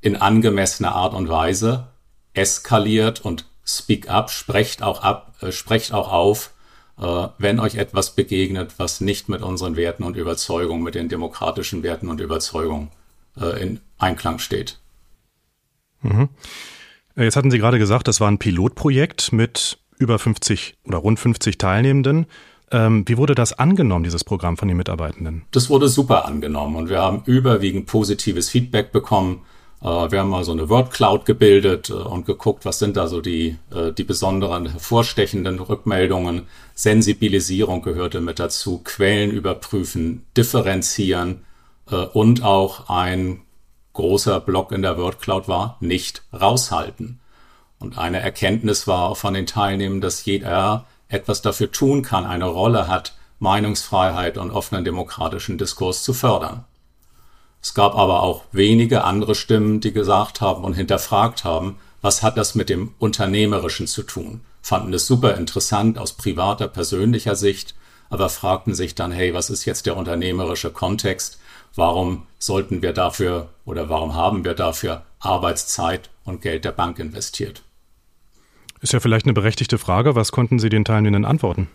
in 0.00 0.16
angemessener 0.16 0.94
Art 0.94 1.14
und 1.14 1.28
Weise, 1.28 1.88
eskaliert 2.34 3.20
und 3.20 3.46
speak 3.64 4.10
up, 4.10 4.30
sprecht 4.30 4.82
auch 4.82 5.02
ab, 5.02 5.34
äh, 5.40 5.52
sprecht 5.52 5.92
auch 5.92 6.12
auf, 6.12 6.50
äh, 6.98 7.28
wenn 7.38 7.60
euch 7.60 7.76
etwas 7.76 8.14
begegnet, 8.14 8.74
was 8.78 9.00
nicht 9.00 9.28
mit 9.28 9.42
unseren 9.42 9.76
Werten 9.76 10.02
und 10.02 10.16
Überzeugungen, 10.16 10.82
mit 10.82 10.94
den 10.94 11.08
demokratischen 11.08 11.82
Werten 11.82 12.08
und 12.08 12.20
Überzeugungen 12.20 12.90
äh, 13.40 13.62
in 13.62 13.80
Einklang 13.98 14.38
steht. 14.38 14.78
Mhm. 16.00 16.28
Äh, 17.16 17.24
jetzt 17.24 17.36
hatten 17.36 17.50
Sie 17.50 17.58
gerade 17.58 17.78
gesagt, 17.78 18.08
das 18.08 18.20
war 18.20 18.30
ein 18.30 18.38
Pilotprojekt 18.38 19.32
mit 19.32 19.78
über 19.98 20.18
50 20.18 20.74
oder 20.84 20.98
rund 20.98 21.20
50 21.20 21.58
Teilnehmenden. 21.58 22.26
Ähm, 22.72 23.04
wie 23.06 23.18
wurde 23.18 23.34
das 23.34 23.52
angenommen, 23.52 24.02
dieses 24.02 24.24
Programm 24.24 24.56
von 24.56 24.66
den 24.66 24.78
Mitarbeitenden? 24.78 25.42
Das 25.50 25.68
wurde 25.68 25.88
super 25.88 26.24
angenommen 26.24 26.76
und 26.76 26.88
wir 26.88 27.00
haben 27.00 27.22
überwiegend 27.26 27.86
positives 27.86 28.48
Feedback 28.48 28.92
bekommen. 28.92 29.42
Äh, 29.82 30.10
wir 30.10 30.20
haben 30.20 30.30
mal 30.30 30.44
so 30.44 30.52
eine 30.52 30.68
Word 30.70 30.90
Cloud 30.90 31.26
gebildet 31.26 31.90
äh, 31.90 31.92
und 31.92 32.24
geguckt, 32.24 32.64
was 32.64 32.78
sind 32.78 32.96
da 32.96 33.08
so 33.08 33.20
die, 33.20 33.58
äh, 33.74 33.92
die 33.92 34.04
besonderen 34.04 34.70
hervorstechenden 34.70 35.58
Rückmeldungen. 35.58 36.46
Sensibilisierung 36.74 37.82
gehörte 37.82 38.20
mit 38.20 38.38
dazu, 38.38 38.78
Quellen 38.78 39.30
überprüfen, 39.30 40.24
differenzieren 40.36 41.44
und 42.14 42.42
auch 42.42 42.88
ein 42.88 43.42
großer 43.92 44.40
Block 44.40 44.72
in 44.72 44.82
der 44.82 44.96
Word 44.96 45.20
Cloud 45.20 45.48
war, 45.48 45.76
nicht 45.80 46.22
raushalten. 46.32 47.20
Und 47.78 47.98
eine 47.98 48.20
Erkenntnis 48.20 48.86
war 48.86 49.14
von 49.14 49.34
den 49.34 49.46
Teilnehmern, 49.46 50.00
dass 50.00 50.24
jeder 50.24 50.86
etwas 51.12 51.42
dafür 51.42 51.70
tun 51.70 52.02
kann, 52.02 52.24
eine 52.24 52.46
Rolle 52.46 52.88
hat, 52.88 53.14
Meinungsfreiheit 53.38 54.38
und 54.38 54.50
offenen 54.50 54.84
demokratischen 54.84 55.58
Diskurs 55.58 56.02
zu 56.02 56.14
fördern. 56.14 56.64
Es 57.60 57.74
gab 57.74 57.94
aber 57.96 58.22
auch 58.22 58.42
wenige 58.50 59.04
andere 59.04 59.34
Stimmen, 59.34 59.80
die 59.80 59.92
gesagt 59.92 60.40
haben 60.40 60.64
und 60.64 60.74
hinterfragt 60.74 61.44
haben, 61.44 61.76
was 62.00 62.22
hat 62.22 62.36
das 62.36 62.54
mit 62.54 62.68
dem 62.68 62.94
Unternehmerischen 62.98 63.86
zu 63.86 64.02
tun? 64.02 64.40
Fanden 64.62 64.92
es 64.92 65.06
super 65.06 65.36
interessant 65.36 65.98
aus 65.98 66.12
privater, 66.12 66.66
persönlicher 66.66 67.36
Sicht, 67.36 67.74
aber 68.10 68.28
fragten 68.28 68.74
sich 68.74 68.94
dann, 68.94 69.12
hey, 69.12 69.34
was 69.34 69.50
ist 69.50 69.64
jetzt 69.64 69.86
der 69.86 69.96
unternehmerische 69.96 70.70
Kontext? 70.70 71.38
Warum 71.74 72.26
sollten 72.38 72.82
wir 72.82 72.92
dafür 72.92 73.48
oder 73.64 73.88
warum 73.88 74.14
haben 74.14 74.44
wir 74.44 74.54
dafür 74.54 75.02
Arbeitszeit 75.20 76.10
und 76.24 76.42
Geld 76.42 76.64
der 76.64 76.72
Bank 76.72 76.98
investiert? 76.98 77.62
Ist 78.82 78.92
ja 78.92 78.98
vielleicht 78.98 79.26
eine 79.26 79.32
berechtigte 79.32 79.78
Frage. 79.78 80.16
Was 80.16 80.32
konnten 80.32 80.58
Sie 80.58 80.68
den 80.68 80.84
Teilnehmenden 80.84 81.24
antworten? 81.24 81.68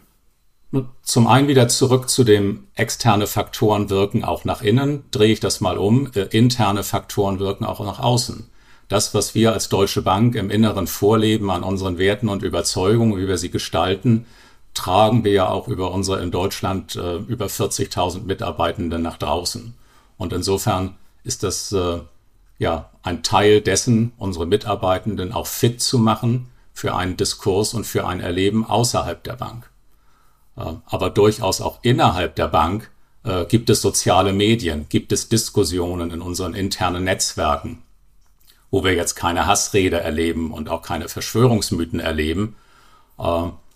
Zum 1.02 1.28
einen 1.28 1.48
wieder 1.48 1.70
zurück 1.70 2.10
zu 2.10 2.26
dem 2.26 2.66
externe 2.76 3.28
Faktoren 3.28 3.90
wirken 3.90 4.26
auch 4.26 4.44
nach 4.44 4.62
innen. 4.62 5.06
Drehe 5.12 5.32
ich 5.32 5.40
das 5.40 5.62
mal 5.62 5.78
um. 5.78 6.12
Äh, 6.14 6.24
interne 6.38 6.84
Faktoren 6.84 7.40
wirken 7.40 7.64
auch 7.64 7.80
nach 7.80 8.00
außen. 8.00 8.50
Das, 8.90 9.14
was 9.14 9.34
wir 9.34 9.54
als 9.54 9.70
Deutsche 9.70 10.02
Bank 10.02 10.36
im 10.36 10.50
Inneren 10.50 10.86
vorleben 10.86 11.50
an 11.50 11.64
unseren 11.64 11.98
Werten 11.98 12.28
und 12.28 12.44
Überzeugungen, 12.44 13.18
wie 13.18 13.28
wir 13.30 13.38
sie 13.38 13.52
gestalten, 13.52 14.26
tragen 14.74 15.24
wir 15.24 15.32
ja 15.32 15.48
auch 15.48 15.70
über 15.70 15.92
unsere 15.92 16.22
in 16.22 16.32
Deutschland 16.32 16.98
äh, 16.98 17.16
über 17.16 17.46
40.000 17.46 18.26
Mitarbeitende 18.26 19.00
nach 19.00 19.18
draußen. 19.18 19.76
Und 20.18 20.34
insofern 20.34 20.96
ist 21.24 21.44
das 21.44 21.72
äh, 21.72 22.00
ja 22.60 22.90
ein 23.02 23.24
Teil 23.24 23.62
dessen, 23.62 24.12
unsere 24.18 24.46
Mitarbeitenden 24.46 25.32
auch 25.32 25.48
fit 25.48 25.82
zu 25.82 26.00
machen 26.00 26.48
für 26.78 26.94
einen 26.94 27.18
Diskurs 27.18 27.74
und 27.74 27.86
für 27.86 28.06
ein 28.06 28.20
Erleben 28.20 28.64
außerhalb 28.64 29.24
der 29.24 29.34
Bank. 29.34 29.68
Äh, 30.56 30.74
aber 30.86 31.10
durchaus 31.10 31.60
auch 31.60 31.80
innerhalb 31.82 32.36
der 32.36 32.50
Bank 32.50 32.92
äh, 33.24 33.46
gibt 33.46 33.72
es 33.72 33.82
soziale 33.82 34.32
Medien, 34.32 34.86
gibt 34.88 35.12
es 35.12 35.28
Diskussionen 35.28 36.12
in 36.12 36.22
unseren 36.22 36.54
internen 36.54 37.04
Netzwerken, 37.04 37.82
wo 38.70 38.84
wir 38.84 38.94
jetzt 38.94 39.16
keine 39.16 39.48
Hassrede 39.48 40.00
erleben 40.02 40.52
und 40.52 40.70
auch 40.70 40.84
keine 40.84 41.10
Verschwörungsmythen 41.10 42.00
erleben, 42.00 42.56
äh, 43.18 43.24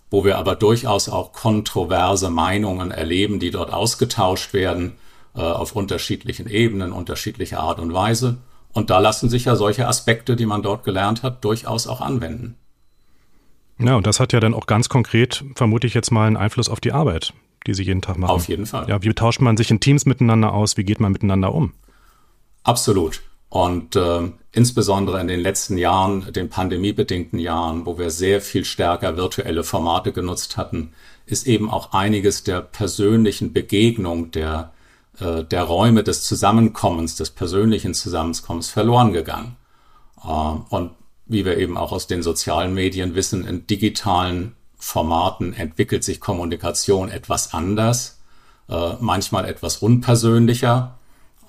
wo 0.08 0.24
wir 0.24 0.38
aber 0.38 0.54
durchaus 0.54 1.08
auch 1.08 1.32
kontroverse 1.32 2.30
Meinungen 2.30 2.92
erleben, 2.92 3.40
die 3.40 3.50
dort 3.50 3.72
ausgetauscht 3.72 4.52
werden 4.52 4.92
äh, 5.34 5.40
auf 5.40 5.74
unterschiedlichen 5.74 6.48
Ebenen, 6.48 6.92
unterschiedlicher 6.92 7.58
Art 7.58 7.80
und 7.80 7.92
Weise. 7.92 8.38
Und 8.72 8.90
da 8.90 9.00
lassen 9.00 9.28
sich 9.28 9.46
ja 9.46 9.56
solche 9.56 9.88
Aspekte, 9.88 10.36
die 10.36 10.46
man 10.46 10.62
dort 10.62 10.84
gelernt 10.84 11.24
hat, 11.24 11.44
durchaus 11.44 11.88
auch 11.88 12.00
anwenden. 12.00 12.56
Ja, 13.78 13.96
und 13.96 14.06
das 14.06 14.20
hat 14.20 14.32
ja 14.32 14.40
dann 14.40 14.54
auch 14.54 14.66
ganz 14.66 14.88
konkret, 14.88 15.44
vermute 15.54 15.86
ich 15.86 15.94
jetzt 15.94 16.10
mal, 16.10 16.26
einen 16.26 16.36
Einfluss 16.36 16.68
auf 16.68 16.80
die 16.80 16.92
Arbeit, 16.92 17.32
die 17.66 17.74
Sie 17.74 17.82
jeden 17.82 18.02
Tag 18.02 18.18
machen. 18.18 18.30
Auf 18.30 18.48
jeden 18.48 18.66
Fall. 18.66 18.88
Ja, 18.88 19.02
wie 19.02 19.12
tauscht 19.12 19.40
man 19.40 19.56
sich 19.56 19.70
in 19.70 19.80
Teams 19.80 20.06
miteinander 20.06 20.52
aus? 20.52 20.76
Wie 20.76 20.84
geht 20.84 21.00
man 21.00 21.12
miteinander 21.12 21.54
um? 21.54 21.72
Absolut. 22.62 23.22
Und 23.48 23.96
äh, 23.96 24.30
insbesondere 24.52 25.20
in 25.20 25.28
den 25.28 25.40
letzten 25.40 25.76
Jahren, 25.76 26.32
den 26.32 26.48
pandemiebedingten 26.48 27.38
Jahren, 27.38 27.84
wo 27.84 27.98
wir 27.98 28.08
sehr 28.08 28.40
viel 28.40 28.64
stärker 28.64 29.16
virtuelle 29.18 29.62
Formate 29.62 30.12
genutzt 30.12 30.56
hatten, 30.56 30.94
ist 31.26 31.46
eben 31.46 31.68
auch 31.68 31.92
einiges 31.92 32.44
der 32.44 32.62
persönlichen 32.62 33.52
Begegnung, 33.52 34.30
der, 34.30 34.72
äh, 35.18 35.44
der 35.44 35.64
Räume 35.64 36.02
des 36.02 36.24
Zusammenkommens, 36.24 37.16
des 37.16 37.30
persönlichen 37.30 37.92
Zusammenkommens 37.92 38.70
verloren 38.70 39.12
gegangen. 39.12 39.56
Äh, 40.24 40.28
und 40.28 40.92
wie 41.32 41.44
wir 41.44 41.56
eben 41.58 41.76
auch 41.76 41.92
aus 41.92 42.06
den 42.06 42.22
sozialen 42.22 42.74
Medien 42.74 43.14
wissen, 43.14 43.46
in 43.46 43.66
digitalen 43.66 44.54
Formaten 44.76 45.52
entwickelt 45.52 46.04
sich 46.04 46.20
Kommunikation 46.20 47.08
etwas 47.08 47.54
anders, 47.54 48.20
äh, 48.68 48.94
manchmal 49.00 49.46
etwas 49.46 49.78
unpersönlicher. 49.78 50.98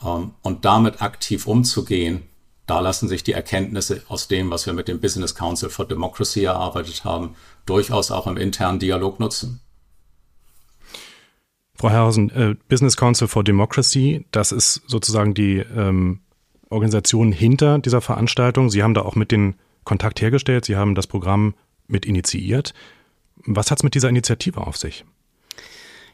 Ähm, 0.04 0.32
und 0.42 0.66
damit 0.66 1.02
aktiv 1.02 1.48
umzugehen, 1.48 2.24
da 2.66 2.80
lassen 2.80 3.08
sich 3.10 3.24
die 3.24 3.34
Erkenntnisse 3.34 4.04
aus 4.08 4.28
dem, 4.28 4.50
was 4.50 4.66
wir 4.66 4.74
mit 4.74 4.88
dem 4.88 5.00
Business 5.00 5.36
Council 5.36 5.70
for 5.70 5.86
Democracy 5.86 6.44
erarbeitet 6.44 7.04
haben, 7.04 7.36
durchaus 7.66 8.12
auch 8.12 8.28
im 8.28 8.38
internen 8.38 8.80
Dialog 8.80 9.20
nutzen. 9.20 9.60
Frau 11.75 11.90
Herrhausen, 11.90 12.30
äh, 12.30 12.56
Business 12.70 12.96
Council 12.96 13.28
for 13.28 13.44
Democracy, 13.44 14.25
das 14.32 14.52
ist 14.52 14.84
sozusagen 14.88 15.34
die 15.34 15.58
ähm, 15.58 16.22
Organisation 16.70 17.32
hinter 17.32 17.80
dieser 17.80 18.02
Veranstaltung. 18.02 18.70
Sie 18.70 18.84
haben 18.84 18.94
da 18.94 19.02
auch 19.02 19.16
mit 19.16 19.32
den 19.32 19.56
Kontakt 19.84 20.22
hergestellt, 20.22 20.66
Sie 20.66 20.75
haben 20.75 20.96
das 20.96 21.08
Programm 21.08 21.56
mit 21.88 22.06
initiiert. 22.06 22.74
Was 23.46 23.72
hat 23.72 23.80
es 23.80 23.84
mit 23.84 23.96
dieser 23.96 24.10
Initiative 24.10 24.66
auf 24.66 24.78
sich? 24.78 25.06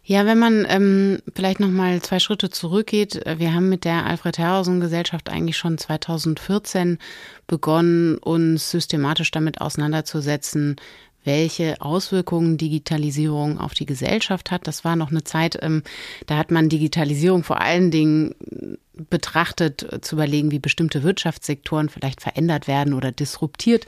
Ja, 0.04 0.26
wenn 0.26 0.40
man 0.40 0.66
ähm, 0.68 1.20
vielleicht 1.36 1.60
noch 1.60 1.70
mal 1.70 2.02
zwei 2.02 2.18
Schritte 2.18 2.50
zurückgeht, 2.50 3.28
äh, 3.28 3.38
wir 3.38 3.54
haben 3.54 3.70
mit 3.70 3.86
der 3.86 4.08
Alfred 4.08 4.40
Herrhausen 4.40 4.80
Gesellschaft 4.80 5.30
eigentlich 5.30 5.58
schon 5.58 5.78
2014 5.78 6.98
begonnen, 7.46 8.18
uns 8.18 8.72
systematisch 8.72 9.30
damit 9.30 9.62
auseinanderzusetzen, 9.62 10.78
welche 11.26 11.82
Auswirkungen 11.82 12.58
Digitalisierung 12.58 13.60
auf 13.60 13.74
die 13.74 13.86
Gesellschaft 13.86 14.52
hat. 14.52 14.68
Das 14.68 14.84
war 14.84 14.96
noch 14.96 15.12
eine 15.12 15.24
Zeit, 15.24 15.60
ähm, 15.62 15.84
da 16.28 16.38
hat 16.38 16.52
man 16.52 16.70
Digitalisierung 16.70 17.44
vor 17.44 17.62
allen 17.62 17.92
Dingen 17.92 18.36
betrachtet, 19.10 19.84
äh, 19.92 20.02
zu 20.02 20.16
überlegen, 20.16 20.52
wie 20.52 20.60
bestimmte 20.60 21.04
Wirtschaftssektoren 21.04 21.90
vielleicht 21.90 22.22
verändert 22.22 22.68
werden 22.68 22.94
oder 22.94 23.12
disruptiert. 23.12 23.86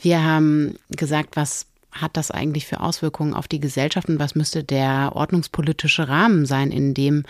Wir 0.00 0.22
haben 0.22 0.76
gesagt, 0.90 1.36
was 1.36 1.66
hat 1.92 2.16
das 2.16 2.30
eigentlich 2.30 2.66
für 2.66 2.80
Auswirkungen 2.80 3.34
auf 3.34 3.48
die 3.48 3.60
Gesellschaft 3.60 4.08
und 4.08 4.18
was 4.18 4.34
müsste 4.34 4.62
der 4.62 5.12
ordnungspolitische 5.14 6.08
Rahmen 6.08 6.44
sein, 6.44 6.70
in 6.70 6.92
dem 6.92 7.24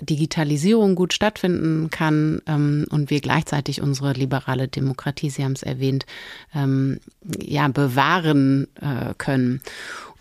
Digitalisierung 0.00 0.94
gut 0.94 1.12
stattfinden 1.14 1.90
kann 1.90 2.42
ähm, 2.46 2.86
und 2.90 3.10
wir 3.10 3.20
gleichzeitig 3.20 3.80
unsere 3.80 4.12
liberale 4.12 4.68
Demokratie, 4.68 5.30
Sie 5.30 5.42
haben 5.42 5.52
es 5.52 5.62
erwähnt, 5.62 6.04
ähm, 6.54 7.00
ja, 7.40 7.68
bewahren 7.68 8.68
äh, 8.80 9.14
können. 9.16 9.62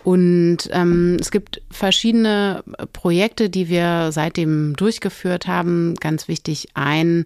Und 0.06 0.70
ähm, 0.72 1.18
es 1.20 1.32
gibt 1.32 1.64
verschiedene 1.72 2.64
Projekte, 2.94 3.50
die 3.50 3.70
wir 3.70 4.12
seitdem 4.12 4.76
durchgeführt 4.76 5.48
haben. 5.48 5.96
Ganz 5.96 6.28
wichtig 6.28 6.68
ein 6.76 7.24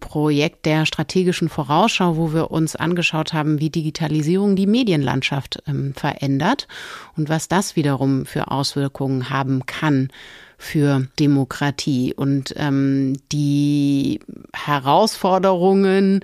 Projekt 0.00 0.64
der 0.64 0.86
strategischen 0.86 1.50
Vorausschau, 1.50 2.16
wo 2.16 2.32
wir 2.32 2.50
uns 2.50 2.76
angeschaut 2.76 3.34
haben, 3.34 3.60
wie 3.60 3.68
Digitalisierung 3.68 4.56
die 4.56 4.66
Medienlandschaft 4.66 5.62
ähm, 5.66 5.92
verändert 5.94 6.66
und 7.14 7.28
was 7.28 7.48
das 7.48 7.76
wiederum 7.76 8.24
für 8.24 8.50
Auswirkungen 8.50 9.28
haben 9.28 9.66
kann 9.66 10.08
für 10.58 11.06
Demokratie. 11.18 12.14
Und 12.14 12.54
ähm, 12.56 13.14
die 13.32 14.20
Herausforderungen, 14.52 16.20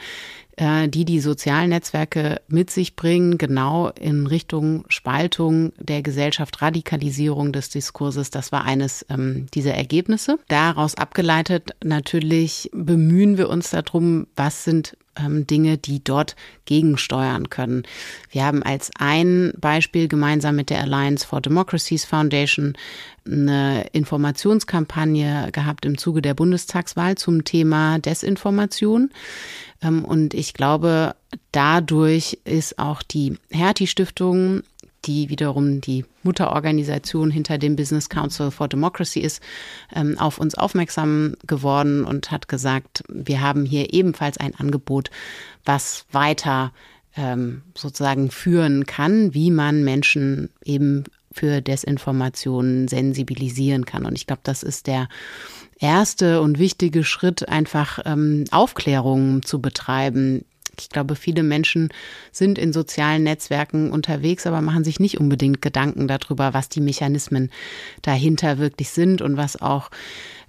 äh, 0.56 0.88
die 0.88 1.04
die 1.04 1.20
sozialen 1.20 1.70
Netzwerke 1.70 2.40
mit 2.48 2.70
sich 2.70 2.94
bringen, 2.94 3.38
genau 3.38 3.88
in 3.88 4.26
Richtung 4.26 4.84
Spaltung 4.88 5.72
der 5.78 6.02
Gesellschaft, 6.02 6.60
Radikalisierung 6.60 7.52
des 7.52 7.70
Diskurses. 7.70 8.30
Das 8.30 8.52
war 8.52 8.64
eines 8.64 9.06
ähm, 9.08 9.46
dieser 9.54 9.74
Ergebnisse. 9.74 10.38
Daraus 10.48 10.96
abgeleitet 10.96 11.70
natürlich 11.82 12.70
bemühen 12.74 13.38
wir 13.38 13.48
uns 13.48 13.70
darum, 13.70 14.26
was 14.36 14.64
sind 14.64 14.96
ähm, 15.16 15.46
Dinge, 15.46 15.78
die 15.78 16.02
dort 16.02 16.36
gegensteuern 16.64 17.50
können. 17.50 17.82
Wir 18.30 18.44
haben 18.44 18.62
als 18.62 18.90
ein 18.98 19.52
Beispiel 19.58 20.08
gemeinsam 20.08 20.56
mit 20.56 20.70
der 20.70 20.80
Alliance 20.80 21.26
for 21.26 21.40
Democracies 21.40 22.04
Foundation 22.04 22.76
eine 23.26 23.86
Informationskampagne 23.92 25.50
gehabt 25.52 25.84
im 25.84 25.98
Zuge 25.98 26.22
der 26.22 26.34
Bundestagswahl 26.34 27.16
zum 27.16 27.44
Thema 27.44 27.98
Desinformation. 27.98 29.10
Ähm, 29.82 30.04
und 30.04 30.34
ich 30.34 30.54
glaube, 30.54 31.14
dadurch 31.52 32.38
ist 32.44 32.78
auch 32.78 33.02
die 33.02 33.36
Hertie 33.50 33.86
Stiftung 33.86 34.62
die 35.04 35.28
wiederum 35.28 35.80
die 35.80 36.04
Mutterorganisation 36.22 37.30
hinter 37.30 37.58
dem 37.58 37.76
Business 37.76 38.08
Council 38.08 38.50
for 38.50 38.68
Democracy 38.68 39.20
ist, 39.20 39.42
ähm, 39.94 40.18
auf 40.18 40.38
uns 40.38 40.54
aufmerksam 40.54 41.36
geworden 41.46 42.04
und 42.04 42.30
hat 42.30 42.48
gesagt, 42.48 43.02
wir 43.08 43.40
haben 43.40 43.64
hier 43.64 43.92
ebenfalls 43.92 44.38
ein 44.38 44.54
Angebot, 44.54 45.10
was 45.64 46.06
weiter 46.12 46.72
ähm, 47.16 47.62
sozusagen 47.76 48.30
führen 48.30 48.86
kann, 48.86 49.34
wie 49.34 49.50
man 49.50 49.84
Menschen 49.84 50.50
eben 50.64 51.04
für 51.32 51.60
Desinformationen 51.60 52.88
sensibilisieren 52.88 53.84
kann. 53.84 54.04
Und 54.04 54.16
ich 54.16 54.26
glaube, 54.26 54.42
das 54.44 54.62
ist 54.62 54.86
der 54.86 55.08
erste 55.78 56.40
und 56.40 56.58
wichtige 56.58 57.04
Schritt, 57.04 57.48
einfach 57.48 58.00
ähm, 58.04 58.44
Aufklärung 58.50 59.42
zu 59.42 59.60
betreiben. 59.60 60.44
Ich 60.80 60.88
glaube, 60.88 61.16
viele 61.16 61.42
Menschen 61.42 61.90
sind 62.32 62.58
in 62.58 62.72
sozialen 62.72 63.22
Netzwerken 63.22 63.90
unterwegs, 63.90 64.46
aber 64.46 64.60
machen 64.60 64.84
sich 64.84 65.00
nicht 65.00 65.18
unbedingt 65.18 65.62
Gedanken 65.62 66.08
darüber, 66.08 66.54
was 66.54 66.68
die 66.68 66.80
Mechanismen 66.80 67.50
dahinter 68.02 68.58
wirklich 68.58 68.90
sind 68.90 69.22
und 69.22 69.36
was 69.36 69.60
auch 69.60 69.90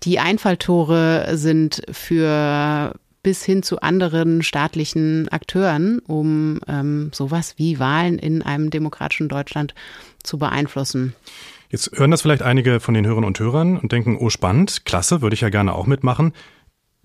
die 0.03 0.19
Einfalltore 0.19 1.37
sind 1.37 1.83
für 1.91 2.93
bis 3.23 3.43
hin 3.45 3.61
zu 3.61 3.81
anderen 3.81 4.41
staatlichen 4.41 5.29
Akteuren, 5.29 5.99
um 5.99 6.59
ähm, 6.67 7.11
sowas 7.13 7.55
wie 7.57 7.79
Wahlen 7.79 8.17
in 8.17 8.41
einem 8.41 8.71
demokratischen 8.71 9.29
Deutschland 9.29 9.75
zu 10.23 10.37
beeinflussen. 10.39 11.13
Jetzt 11.69 11.91
hören 11.97 12.11
das 12.11 12.23
vielleicht 12.23 12.41
einige 12.41 12.79
von 12.79 12.93
den 12.93 13.05
Hörern 13.05 13.23
und 13.23 13.39
Hörern 13.39 13.77
und 13.77 13.91
denken, 13.91 14.17
oh 14.19 14.29
spannend, 14.29 14.85
klasse, 14.85 15.21
würde 15.21 15.35
ich 15.35 15.41
ja 15.41 15.49
gerne 15.49 15.73
auch 15.73 15.85
mitmachen. 15.85 16.33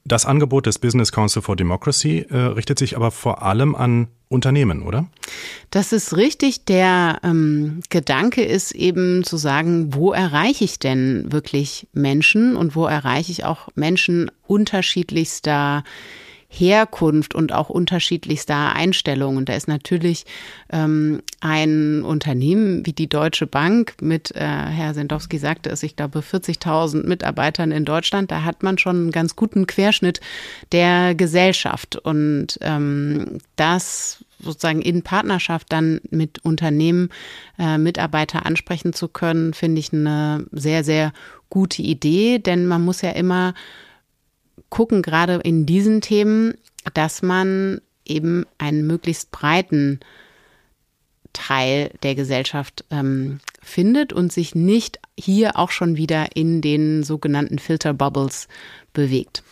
Das 0.07 0.25
Angebot 0.25 0.67
des 0.67 0.79
Business 0.79 1.11
Council 1.11 1.43
for 1.43 1.57
Democracy 1.57 2.27
äh, 2.31 2.37
richtet 2.37 2.79
sich 2.79 2.95
aber 2.95 3.11
vor 3.11 3.43
allem 3.43 3.75
an 3.75 4.07
Unternehmen, 4.29 4.83
oder? 4.83 5.07
Das 5.71 5.93
ist 5.93 6.17
richtig. 6.17 6.65
Der 6.65 7.19
ähm, 7.25 7.81
Gedanke 7.91 8.45
ist 8.45 8.73
eben 8.73 9.25
zu 9.25 9.37
sagen, 9.37 9.95
wo 9.95 10.13
erreiche 10.13 10.65
ich 10.65 10.79
denn 10.79 11.33
wirklich 11.33 11.89
Menschen 11.93 12.55
und 12.57 12.77
wo 12.77 12.87
erreiche 12.87 13.33
ich 13.33 13.45
auch 13.45 13.69
Menschen 13.75 14.31
unterschiedlichster 14.47 15.83
Herkunft 16.49 17.35
und 17.35 17.53
auch 17.53 17.69
unterschiedlichster 17.69 18.75
Einstellungen. 18.75 19.45
Da 19.45 19.55
ist 19.55 19.69
natürlich 19.69 20.25
ähm, 20.71 21.23
ein 21.41 22.03
Unternehmen 22.03 22.87
wie 22.87 22.93
die 22.93 23.09
Deutsche 23.09 23.47
Bank 23.47 23.95
mit, 24.00 24.35
äh, 24.35 24.41
Herr 24.41 24.95
Sendowski 24.95 25.38
sagte 25.38 25.71
es, 25.71 25.83
ich 25.83 25.97
glaube 25.97 26.21
40.000 26.21 27.07
Mitarbeitern 27.07 27.73
in 27.73 27.85
Deutschland, 27.85 28.31
da 28.31 28.45
hat 28.45 28.62
man 28.62 28.79
schon 28.79 28.97
einen 28.97 29.11
ganz 29.11 29.37
guten 29.37 29.67
Querschnitt 29.67 30.21
der 30.73 31.15
Gesellschaft. 31.15 31.97
Und 31.97 32.59
ähm, 32.62 33.38
das 33.57 34.25
sozusagen 34.38 34.83
in 34.83 35.03
Partnerschaft 35.03 35.73
dann 35.73 36.00
mit 36.11 36.45
Unternehmen 36.45 37.11
äh, 37.59 37.79
Mitarbeiter 37.79 38.47
ansprechen 38.47 38.93
zu 38.93 39.09
können, 39.09 39.55
finde 39.55 39.81
ich 39.81 39.93
eine 39.93 40.47
sehr, 40.53 40.85
sehr 40.85 41.12
gute 41.50 41.83
Idee, 41.83 42.38
denn 42.38 42.67
man 42.67 42.85
muss 42.85 43.03
ja 43.03 43.11
immer 43.11 43.55
gucken 44.69 45.03
gerade 45.03 45.35
in 45.43 45.67
diesen 45.67 46.01
Themen, 46.01 46.55
dass 46.95 47.23
man 47.23 47.81
eben 48.05 48.47
einen 48.59 48.87
möglichst 48.87 49.31
breiten 49.31 50.01
Teil 51.33 51.91
der 52.03 52.15
Gesellschaft 52.15 52.85
ähm, 52.91 53.41
findet 53.63 54.13
und 54.13 54.33
sich 54.33 54.55
nicht 54.55 55.01
hier 55.19 55.59
auch 55.59 55.71
schon 55.71 55.97
wieder 55.97 56.35
in 56.35 56.63
den 56.63 57.03
sogenannten 57.03 57.59
Filter 57.59 57.93
Bubbles 57.93 58.49
bewegt. 58.93 59.43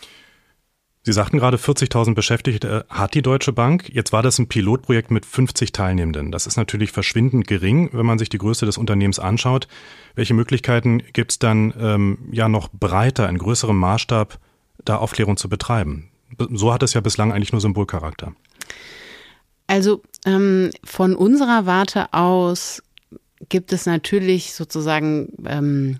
Sie 1.03 1.13
sagten 1.13 1.37
gerade, 1.37 1.57
40.000 1.57 2.15
Beschäftigte 2.15 2.87
hat 2.89 3.13
die 3.13 3.21
Deutsche 3.21 3.53
Bank. 3.53 3.87
Jetzt 3.93 4.11
war 4.11 4.23
das 4.23 4.39
ein 4.39 4.47
Pilotprojekt 4.47 5.11
mit 5.11 5.23
50 5.23 5.71
Teilnehmenden. 5.71 6.31
Das 6.31 6.47
ist 6.47 6.57
natürlich 6.57 6.91
verschwindend 6.91 7.45
gering, 7.45 7.91
wenn 7.93 8.07
man 8.07 8.17
sich 8.17 8.29
die 8.29 8.39
Größe 8.39 8.65
des 8.65 8.79
Unternehmens 8.79 9.19
anschaut. 9.19 9.67
Welche 10.15 10.33
Möglichkeiten 10.33 11.03
gibt 11.13 11.33
es 11.33 11.37
dann, 11.37 11.75
ähm, 11.79 12.17
ja 12.31 12.49
noch 12.49 12.69
breiter, 12.73 13.29
in 13.29 13.37
größerem 13.37 13.77
Maßstab, 13.77 14.39
da 14.83 14.97
Aufklärung 14.97 15.37
zu 15.37 15.49
betreiben? 15.49 16.09
So 16.51 16.73
hat 16.73 16.83
es 16.83 16.93
ja 16.93 17.01
bislang 17.01 17.31
eigentlich 17.31 17.51
nur 17.51 17.61
Symbolcharakter. 17.61 18.33
Also 19.67 20.01
ähm, 20.25 20.71
von 20.83 21.15
unserer 21.15 21.65
Warte 21.65 22.13
aus 22.13 22.83
gibt 23.49 23.73
es 23.73 23.85
natürlich 23.85 24.53
sozusagen 24.53 25.31
ähm, 25.45 25.99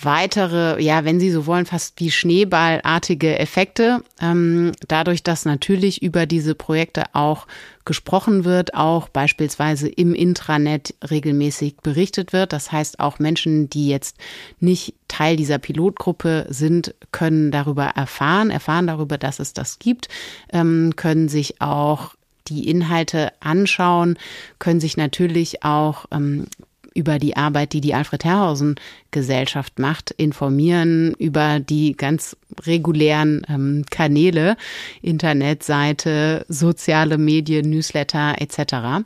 weitere, 0.00 0.82
ja, 0.82 1.04
wenn 1.04 1.20
Sie 1.20 1.30
so 1.30 1.46
wollen, 1.46 1.66
fast 1.66 1.98
wie 2.00 2.10
schneeballartige 2.10 3.38
Effekte. 3.38 4.02
Ähm, 4.20 4.72
dadurch, 4.88 5.22
dass 5.22 5.44
natürlich 5.44 6.02
über 6.02 6.26
diese 6.26 6.54
Projekte 6.54 7.04
auch 7.14 7.46
gesprochen 7.84 8.44
wird, 8.44 8.74
auch 8.74 9.08
beispielsweise 9.08 9.88
im 9.88 10.14
Intranet 10.14 10.94
regelmäßig 11.08 11.76
berichtet 11.82 12.32
wird. 12.32 12.52
Das 12.52 12.72
heißt, 12.72 13.00
auch 13.00 13.18
Menschen, 13.18 13.70
die 13.70 13.88
jetzt 13.88 14.16
nicht 14.60 14.94
Teil 15.08 15.36
dieser 15.36 15.58
Pilotgruppe 15.58 16.46
sind, 16.48 16.94
können 17.10 17.50
darüber 17.50 17.84
erfahren, 17.84 18.50
erfahren 18.50 18.86
darüber, 18.86 19.18
dass 19.18 19.40
es 19.40 19.52
das 19.52 19.78
gibt, 19.78 20.08
ähm, 20.52 20.94
können 20.96 21.28
sich 21.28 21.60
auch 21.60 22.14
die 22.48 22.68
Inhalte 22.68 23.32
anschauen, 23.40 24.18
können 24.58 24.80
sich 24.80 24.96
natürlich 24.96 25.62
auch 25.62 26.06
ähm, 26.10 26.46
über 26.94 27.18
die 27.18 27.36
Arbeit, 27.36 27.72
die 27.72 27.80
die 27.80 27.94
Alfred 27.94 28.24
Herrhausen 28.24 28.76
Gesellschaft 29.10 29.78
macht, 29.78 30.10
informieren 30.10 31.14
über 31.18 31.60
die 31.60 31.94
ganz 31.96 32.36
regulären 32.66 33.46
ähm, 33.48 33.84
Kanäle, 33.90 34.56
Internetseite, 35.00 36.44
soziale 36.48 37.18
Medien, 37.18 37.70
Newsletter 37.70 38.36
etc. 38.38 39.04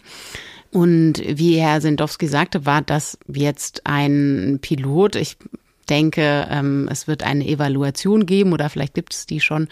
Und 0.73 1.23
wie 1.27 1.59
Herr 1.59 1.81
Sendowski 1.81 2.27
sagte, 2.27 2.67
war 2.67 2.83
das 2.83 3.19
jetzt 3.29 3.83
ein 3.85 4.59
Pilot. 4.61 5.17
Ich 5.17 5.37
denke, 5.89 6.47
ähm, 6.51 6.89
es 6.91 7.07
wird 7.07 7.23
eine 7.23 7.47
Evaluation 7.47 8.27
geben 8.27 8.53
oder 8.53 8.69
vielleicht 8.69 8.95
gibt 8.95 9.15
es 9.15 9.27
die 9.27 9.41
schon. 9.41 9.69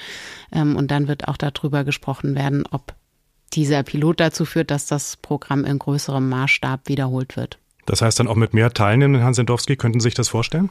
Ähm, 0.53 0.77
und 0.77 0.91
dann 0.91 1.09
wird 1.09 1.29
auch 1.29 1.37
darüber 1.37 1.85
gesprochen 1.85 2.35
werden, 2.35 2.65
ob 2.71 2.95
dieser 3.53 3.83
Pilot 3.83 4.21
dazu 4.21 4.45
führt, 4.45 4.71
dass 4.71 4.87
das 4.87 5.17
Programm 5.17 5.65
in 5.65 5.79
größerem 5.79 6.29
Maßstab 6.29 6.89
wiederholt 6.89 7.37
wird. 7.37 7.59
Das 7.87 8.03
heißt 8.03 8.19
dann 8.21 8.29
auch 8.29 8.37
mit 8.37 8.55
mehr 8.55 8.73
Teilnehmenden, 8.73 9.23
Herrn 9.23 9.35
Sendowski, 9.35 9.77
könnten 9.77 10.01
Sie 10.01 10.05
sich 10.05 10.15
das 10.15 10.29
vorstellen? 10.29 10.71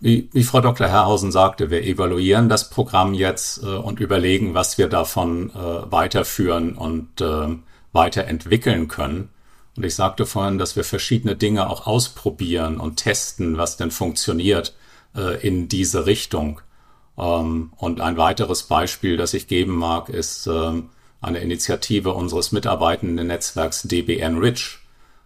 Wie, 0.00 0.28
wie 0.32 0.44
Frau 0.44 0.60
Dr. 0.60 0.86
Herrhausen 0.86 1.32
sagte, 1.32 1.70
wir 1.70 1.82
evaluieren 1.82 2.48
das 2.48 2.70
Programm 2.70 3.14
jetzt 3.14 3.62
äh, 3.64 3.66
und 3.66 3.98
überlegen, 3.98 4.54
was 4.54 4.78
wir 4.78 4.88
davon 4.88 5.50
äh, 5.50 5.90
weiterführen 5.90 6.74
und 6.74 7.20
äh, 7.20 7.48
weiterentwickeln 7.92 8.86
können. 8.86 9.30
Und 9.76 9.84
ich 9.84 9.96
sagte 9.96 10.26
vorhin, 10.26 10.58
dass 10.58 10.76
wir 10.76 10.84
verschiedene 10.84 11.34
Dinge 11.36 11.68
auch 11.68 11.86
ausprobieren 11.86 12.78
und 12.78 12.96
testen, 12.96 13.58
was 13.58 13.76
denn 13.76 13.90
funktioniert 13.90 14.74
äh, 15.16 15.44
in 15.44 15.68
diese 15.68 16.06
Richtung. 16.06 16.60
Ähm, 17.16 17.72
und 17.76 18.00
ein 18.00 18.16
weiteres 18.16 18.64
Beispiel, 18.64 19.16
das 19.16 19.34
ich 19.34 19.48
geben 19.48 19.76
mag, 19.76 20.08
ist 20.08 20.46
ähm, 20.46 20.90
eine 21.20 21.38
Initiative 21.38 22.12
unseres 22.12 22.52
mitarbeitenden 22.52 23.26
Netzwerks 23.26 23.82
DB 23.82 24.18
Enrich, 24.18 24.78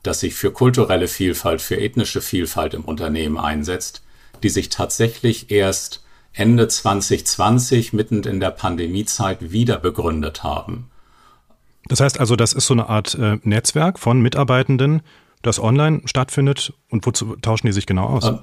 das 0.02 0.20
sich 0.20 0.34
für 0.34 0.52
kulturelle 0.52 1.08
Vielfalt, 1.08 1.60
für 1.60 1.78
ethnische 1.78 2.20
Vielfalt 2.20 2.74
im 2.74 2.84
Unternehmen 2.84 3.38
einsetzt, 3.38 4.02
die 4.42 4.48
sich 4.48 4.68
tatsächlich 4.68 5.50
erst 5.50 6.04
Ende 6.32 6.66
2020, 6.66 7.92
mitten 7.92 8.22
in 8.22 8.40
der 8.40 8.50
Pandemiezeit, 8.50 9.52
wieder 9.52 9.78
begründet 9.78 10.42
haben. 10.42 10.90
Das 11.88 12.00
heißt 12.00 12.18
also, 12.18 12.36
das 12.36 12.52
ist 12.52 12.66
so 12.66 12.74
eine 12.74 12.88
Art 12.88 13.14
äh, 13.14 13.38
Netzwerk 13.42 13.98
von 13.98 14.20
Mitarbeitenden, 14.20 15.02
das 15.42 15.60
online 15.60 16.02
stattfindet. 16.04 16.72
Und 16.90 17.04
wozu 17.06 17.36
tauschen 17.36 17.66
die 17.66 17.72
sich 17.72 17.86
genau 17.86 18.06
aus? 18.06 18.24
Äh, 18.24 18.38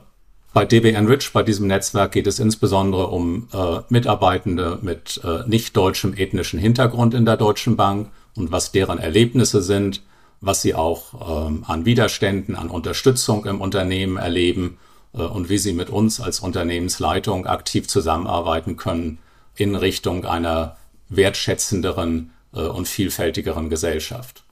bei 0.53 0.65
DB 0.65 0.91
Enrich, 0.91 1.31
bei 1.31 1.43
diesem 1.43 1.67
Netzwerk, 1.67 2.11
geht 2.11 2.27
es 2.27 2.39
insbesondere 2.39 3.07
um 3.07 3.47
äh, 3.53 3.79
Mitarbeitende 3.89 4.79
mit 4.81 5.21
äh, 5.23 5.47
nicht 5.47 5.75
deutschem 5.77 6.13
ethnischen 6.13 6.59
Hintergrund 6.59 7.13
in 7.13 7.25
der 7.25 7.37
Deutschen 7.37 7.75
Bank 7.75 8.09
und 8.35 8.51
was 8.51 8.71
deren 8.71 8.99
Erlebnisse 8.99 9.61
sind, 9.61 10.01
was 10.41 10.61
sie 10.61 10.73
auch 10.73 11.47
ähm, 11.47 11.63
an 11.67 11.85
Widerständen, 11.85 12.55
an 12.55 12.69
Unterstützung 12.69 13.45
im 13.45 13.61
Unternehmen 13.61 14.17
erleben 14.17 14.77
äh, 15.13 15.21
und 15.21 15.49
wie 15.49 15.57
sie 15.57 15.73
mit 15.73 15.89
uns 15.89 16.21
als 16.21 16.39
Unternehmensleitung 16.39 17.45
aktiv 17.45 17.87
zusammenarbeiten 17.87 18.77
können 18.77 19.19
in 19.55 19.75
Richtung 19.75 20.25
einer 20.25 20.77
wertschätzenderen 21.09 22.31
äh, 22.53 22.61
und 22.61 22.87
vielfältigeren 22.87 23.69
Gesellschaft. 23.69 24.43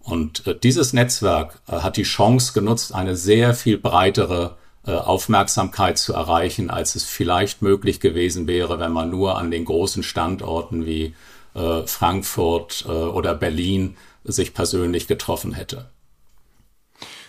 Und 0.00 0.46
äh, 0.46 0.58
dieses 0.58 0.92
Netzwerk 0.92 1.60
äh, 1.68 1.76
hat 1.76 1.96
die 1.96 2.02
Chance 2.02 2.52
genutzt, 2.52 2.94
eine 2.94 3.16
sehr 3.16 3.54
viel 3.54 3.78
breitere 3.78 4.56
äh, 4.84 4.92
Aufmerksamkeit 4.92 5.98
zu 5.98 6.12
erreichen, 6.12 6.70
als 6.70 6.96
es 6.96 7.04
vielleicht 7.04 7.62
möglich 7.62 8.00
gewesen 8.00 8.46
wäre, 8.46 8.80
wenn 8.80 8.92
man 8.92 9.10
nur 9.10 9.38
an 9.38 9.50
den 9.50 9.64
großen 9.64 10.02
Standorten 10.02 10.86
wie 10.86 11.14
äh, 11.54 11.86
Frankfurt 11.86 12.86
oder 12.86 13.34
Berlin 13.34 13.96
sich 14.24 14.54
persönlich 14.54 15.06
getroffen 15.06 15.52
hätte. 15.52 15.90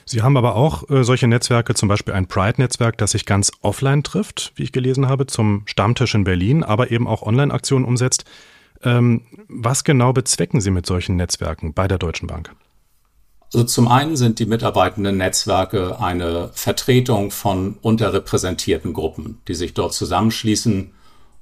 Sie 0.06 0.22
haben 0.22 0.38
aber 0.38 0.56
auch 0.56 0.90
äh, 0.90 1.04
solche 1.04 1.28
Netzwerke, 1.28 1.74
zum 1.76 1.88
Beispiel 1.88 2.14
ein 2.14 2.28
Pride-Netzwerk, 2.28 2.98
das 2.98 3.12
sich 3.12 3.26
ganz 3.26 3.52
offline 3.62 4.04
trifft, 4.04 4.52
wie 4.56 4.64
ich 4.64 4.72
gelesen 4.72 5.08
habe, 5.08 5.28
zum 5.28 5.64
Stammtisch 5.66 6.14
in 6.14 6.26
Berlin, 6.26 6.64
aber 6.64 6.92
eben 6.92 7.08
auch 7.08 7.22
Online-Aktionen 7.22 7.86
umsetzt. 7.86 8.26
Ähm, 8.84 9.22
was 9.48 9.84
genau 9.84 10.12
bezwecken 10.12 10.60
Sie 10.60 10.72
mit 10.72 10.86
solchen 10.86 11.16
Netzwerken 11.16 11.74
bei 11.74 11.88
der 11.88 11.98
Deutschen 11.98 12.28
Bank? 12.28 12.54
Also 13.54 13.66
zum 13.66 13.88
einen 13.88 14.16
sind 14.16 14.40
die 14.40 14.46
mitarbeitenden 14.46 15.18
Netzwerke 15.18 16.00
eine 16.00 16.50
Vertretung 16.54 17.30
von 17.32 17.78
unterrepräsentierten 17.82 18.94
Gruppen, 18.94 19.42
die 19.48 19.54
sich 19.54 19.74
dort 19.74 19.94
zusammenschließen 19.94 20.92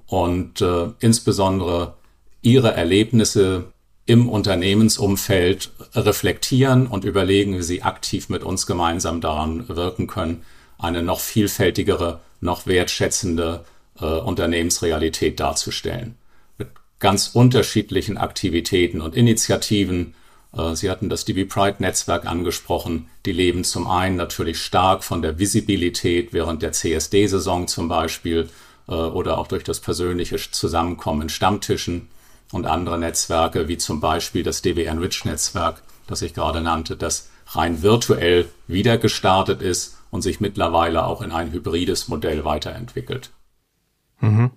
und 0.08 0.62
äh, 0.62 0.90
insbesondere 1.00 1.96
ihre 2.42 2.74
Erlebnisse 2.74 3.72
im 4.12 4.28
Unternehmensumfeld 4.28 5.72
reflektieren 5.96 6.86
und 6.86 7.06
überlegen, 7.06 7.58
wie 7.58 7.62
sie 7.62 7.82
aktiv 7.82 8.28
mit 8.28 8.44
uns 8.44 8.66
gemeinsam 8.66 9.22
daran 9.22 9.70
wirken 9.70 10.08
können, 10.08 10.44
eine 10.78 11.02
noch 11.02 11.22
vielfältigere, 11.22 12.20
noch 12.42 12.68
wertschätzende 12.68 13.64
äh, 14.02 14.06
Unternehmensrealität 14.06 15.40
darzustellen. 15.40 16.16
Mit 16.58 16.68
ganz 17.00 17.30
unterschiedlichen 17.30 18.18
Aktivitäten 18.18 19.00
und 19.00 19.16
Initiativen, 19.16 20.14
äh, 20.58 20.76
Sie 20.76 20.90
hatten 20.90 21.08
das 21.08 21.24
DB 21.24 21.46
Pride 21.46 21.78
Netzwerk 21.80 22.26
angesprochen. 22.26 23.08
Die 23.26 23.32
leben 23.32 23.64
zum 23.64 23.88
einen 23.88 24.18
natürlich 24.18 24.62
stark 24.62 25.06
von 25.06 25.22
der 25.22 25.40
Visibilität 25.40 26.34
während 26.34 26.64
der 26.64 26.74
CSD-Saison 26.74 27.70
zum 27.70 27.88
Beispiel 27.88 28.50
äh, 28.90 28.92
oder 28.92 29.38
auch 29.38 29.48
durch 29.48 29.64
das 29.64 29.80
persönliche 29.80 30.36
Zusammenkommen 30.36 31.22
in 31.22 31.30
Stammtischen 31.30 32.10
und 32.52 32.66
andere 32.66 33.00
Netzwerke 33.00 33.68
wie 33.68 33.78
zum 33.78 34.00
Beispiel 34.00 34.44
das 34.44 34.62
DB 34.62 34.86
Enrich 34.86 35.26
Netzwerk, 35.26 35.82
das 36.08 36.22
ich 36.22 36.34
gerade 36.34 36.62
nannte, 36.62 36.98
das 36.98 37.30
rein 37.48 37.82
virtuell 37.82 38.48
wieder 38.68 38.98
gestartet 38.98 39.62
ist 39.62 39.98
und 40.10 40.22
sich 40.22 40.40
mittlerweile 40.40 41.06
auch 41.06 41.22
in 41.22 41.32
ein 41.32 41.52
hybrides 41.52 42.08
Modell 42.08 42.46
weiterentwickelt. 42.46 43.32
Mhm. 44.20 44.52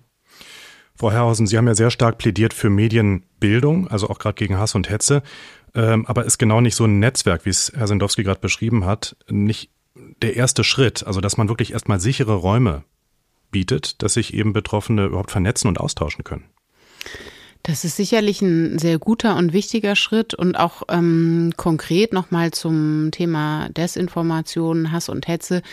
Frau 0.97 1.11
Herrhausen, 1.11 1.45
Sie 1.45 1.57
haben 1.57 1.67
ja 1.67 1.75
sehr 1.75 1.91
stark 1.91 2.17
plädiert 2.17 2.53
für 2.53 2.69
Medienbildung, 2.69 3.89
also 3.89 4.09
auch 4.09 4.17
gerade 4.17 4.35
gegen 4.35 4.57
Hass 4.57 4.75
und 4.75 4.89
Hetze. 4.89 5.23
Ähm, 5.73 6.05
aber 6.05 6.23
ist 6.23 6.37
genau 6.37 6.61
nicht 6.61 6.75
so 6.75 6.85
ein 6.85 6.99
Netzwerk, 6.99 7.45
wie 7.45 7.49
es 7.49 7.71
Herr 7.75 7.87
Sendowski 7.87 8.23
gerade 8.23 8.39
beschrieben 8.39 8.85
hat, 8.85 9.17
nicht 9.29 9.71
der 10.21 10.35
erste 10.37 10.63
Schritt, 10.63 11.05
also 11.05 11.19
dass 11.19 11.35
man 11.37 11.49
wirklich 11.49 11.73
erstmal 11.73 11.99
sichere 11.99 12.35
Räume 12.35 12.83
bietet, 13.51 14.01
dass 14.01 14.13
sich 14.13 14.33
eben 14.33 14.53
Betroffene 14.53 15.05
überhaupt 15.05 15.31
vernetzen 15.31 15.67
und 15.67 15.79
austauschen 15.79 16.23
können. 16.23 16.45
Das 17.67 17.83
ist 17.83 17.97
sicherlich 17.97 18.43
ein 18.43 18.77
sehr 18.77 18.99
guter 18.99 19.35
und 19.37 19.51
wichtiger 19.51 19.95
Schritt 19.95 20.35
und 20.35 20.55
auch 20.55 20.83
ähm, 20.87 21.51
konkret 21.57 22.13
nochmal 22.13 22.51
zum 22.51 23.09
Thema 23.09 23.69
Desinformation, 23.69 24.91
Hass 24.91 25.09
und 25.09 25.27
Hetze 25.27 25.63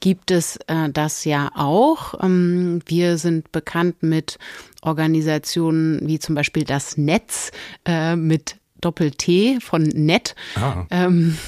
gibt 0.00 0.32
es 0.32 0.56
äh, 0.66 0.90
das 0.92 1.24
ja 1.24 1.52
auch. 1.54 2.14
Ähm, 2.20 2.80
wir 2.86 3.16
sind 3.16 3.52
bekannt 3.52 4.02
mit 4.02 4.38
Organisationen 4.82 6.00
wie 6.02 6.18
zum 6.18 6.34
Beispiel 6.34 6.64
das 6.64 6.96
Netz 6.96 7.52
äh, 7.84 8.16
mit 8.16 8.56
Doppel-T 8.80 9.60
von 9.60 9.84
Net. 9.84 10.34
Ah. 10.56 10.84
Ähm, 10.90 11.38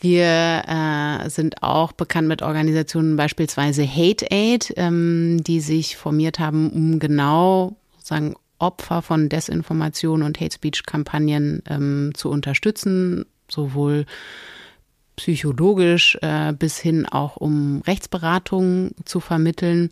Wir 0.00 0.62
äh, 0.66 1.28
sind 1.28 1.62
auch 1.62 1.92
bekannt 1.92 2.26
mit 2.26 2.40
Organisationen, 2.40 3.16
beispielsweise 3.16 3.86
Hate 3.86 4.26
Aid, 4.30 4.72
ähm, 4.78 5.44
die 5.44 5.60
sich 5.60 5.98
formiert 5.98 6.38
haben, 6.38 6.70
um 6.70 6.98
genau 6.98 7.76
sagen 8.02 8.34
Opfer 8.60 9.02
von 9.02 9.28
Desinformation 9.28 10.22
und 10.22 10.40
Hate 10.40 10.54
Speech 10.54 10.84
Kampagnen 10.86 11.62
ähm, 11.68 12.12
zu 12.14 12.30
unterstützen, 12.30 13.26
sowohl 13.48 14.06
psychologisch 15.16 16.16
äh, 16.22 16.52
bis 16.52 16.78
hin 16.78 17.06
auch 17.06 17.36
um 17.36 17.82
Rechtsberatung 17.86 18.92
zu 19.04 19.20
vermitteln. 19.20 19.90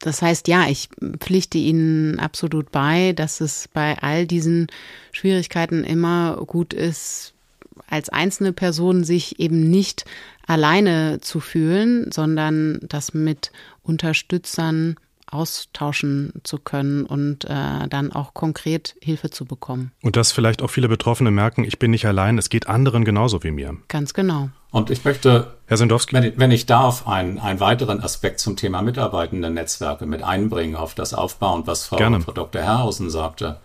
Das 0.00 0.22
heißt, 0.22 0.48
ja, 0.48 0.66
ich 0.68 0.88
pflichte 1.20 1.58
Ihnen 1.58 2.18
absolut 2.18 2.70
bei, 2.70 3.12
dass 3.12 3.40
es 3.40 3.68
bei 3.68 3.98
all 3.98 4.26
diesen 4.26 4.66
Schwierigkeiten 5.12 5.84
immer 5.84 6.42
gut 6.46 6.74
ist, 6.74 7.34
als 7.88 8.08
einzelne 8.08 8.52
Person 8.52 9.04
sich 9.04 9.40
eben 9.40 9.70
nicht 9.70 10.04
alleine 10.46 11.20
zu 11.20 11.40
fühlen, 11.40 12.10
sondern 12.12 12.80
das 12.82 13.14
mit 13.14 13.50
Unterstützern 13.82 14.96
austauschen 15.34 16.32
zu 16.44 16.58
können 16.58 17.04
und 17.04 17.44
äh, 17.44 17.88
dann 17.88 18.12
auch 18.12 18.34
konkret 18.34 18.94
Hilfe 19.00 19.30
zu 19.30 19.44
bekommen. 19.44 19.92
Und 20.02 20.16
dass 20.16 20.32
vielleicht 20.32 20.62
auch 20.62 20.70
viele 20.70 20.88
Betroffene 20.88 21.30
merken, 21.30 21.64
ich 21.64 21.78
bin 21.78 21.90
nicht 21.90 22.06
allein, 22.06 22.38
es 22.38 22.48
geht 22.48 22.68
anderen 22.68 23.04
genauso 23.04 23.42
wie 23.42 23.50
mir. 23.50 23.76
Ganz 23.88 24.14
genau. 24.14 24.50
Und 24.70 24.90
ich 24.90 25.04
möchte, 25.04 25.54
Herr 25.66 25.76
Sendowski, 25.76 26.14
wenn 26.14 26.24
ich, 26.24 26.38
wenn 26.38 26.50
ich 26.50 26.66
darf, 26.66 27.06
einen, 27.06 27.38
einen 27.38 27.60
weiteren 27.60 28.00
Aspekt 28.00 28.40
zum 28.40 28.56
Thema 28.56 28.82
mitarbeitende 28.82 29.50
Netzwerke 29.50 30.06
mit 30.06 30.22
einbringen 30.22 30.76
auf 30.76 30.94
das 30.94 31.14
Aufbauen, 31.14 31.62
was 31.66 31.86
Frau, 31.86 31.98
Frau 31.98 32.32
Dr. 32.32 32.62
Herrhausen 32.62 33.10
sagte. 33.10 33.60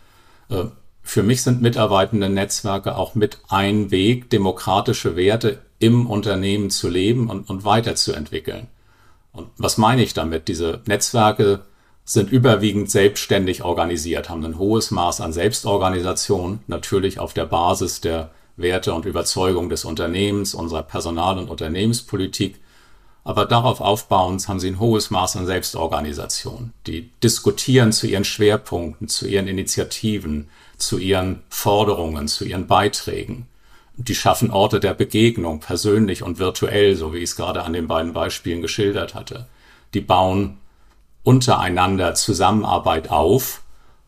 Äh, 0.49 0.65
für 1.01 1.23
mich 1.23 1.41
sind 1.41 1.61
mitarbeitende 1.61 2.29
Netzwerke 2.29 2.95
auch 2.95 3.15
mit 3.15 3.39
ein 3.47 3.89
Weg, 3.89 4.29
demokratische 4.29 5.15
Werte 5.15 5.59
im 5.79 6.05
Unternehmen 6.05 6.69
zu 6.69 6.89
leben 6.89 7.29
und, 7.29 7.49
und 7.49 7.65
weiterzuentwickeln. 7.65 8.67
Und 9.31 9.49
was 9.57 9.77
meine 9.77 10.03
ich 10.03 10.13
damit? 10.13 10.47
Diese 10.47 10.81
Netzwerke 10.85 11.61
sind 12.05 12.31
überwiegend 12.31 12.89
selbstständig 12.89 13.63
organisiert, 13.63 14.29
haben 14.29 14.43
ein 14.43 14.57
hohes 14.57 14.89
Maß 14.89 15.21
an 15.21 15.31
Selbstorganisation, 15.31 16.59
natürlich 16.67 17.19
auf 17.19 17.33
der 17.33 17.45
Basis 17.45 18.01
der 18.01 18.31
Werte 18.57 18.93
und 18.93 19.05
Überzeugung 19.05 19.69
des 19.69 19.85
Unternehmens, 19.85 20.53
unserer 20.53 20.83
Personal- 20.83 21.37
und 21.37 21.49
Unternehmenspolitik. 21.49 22.59
Aber 23.23 23.45
darauf 23.45 23.79
aufbauend 23.79 24.47
haben 24.47 24.59
sie 24.59 24.69
ein 24.69 24.79
hohes 24.79 25.11
Maß 25.11 25.35
an 25.37 25.45
Selbstorganisation. 25.45 26.73
Die 26.87 27.11
diskutieren 27.21 27.91
zu 27.91 28.07
ihren 28.07 28.25
Schwerpunkten, 28.25 29.07
zu 29.07 29.27
ihren 29.27 29.47
Initiativen, 29.47 30.49
zu 30.77 30.97
ihren 30.97 31.43
Forderungen, 31.49 32.27
zu 32.27 32.43
ihren 32.45 32.65
Beiträgen. 32.65 33.47
Die 34.01 34.15
schaffen 34.15 34.49
Orte 34.49 34.79
der 34.79 34.93
Begegnung, 34.93 35.59
persönlich 35.59 36.23
und 36.23 36.39
virtuell, 36.39 36.95
so 36.95 37.13
wie 37.13 37.17
ich 37.17 37.31
es 37.31 37.35
gerade 37.35 37.63
an 37.63 37.73
den 37.73 37.89
beiden 37.89 38.13
Beispielen 38.13 38.61
geschildert 38.61 39.13
hatte. 39.13 39.47
Die 39.93 39.99
bauen 39.99 40.57
untereinander 41.23 42.15
Zusammenarbeit 42.15 43.09
auf, 43.09 43.61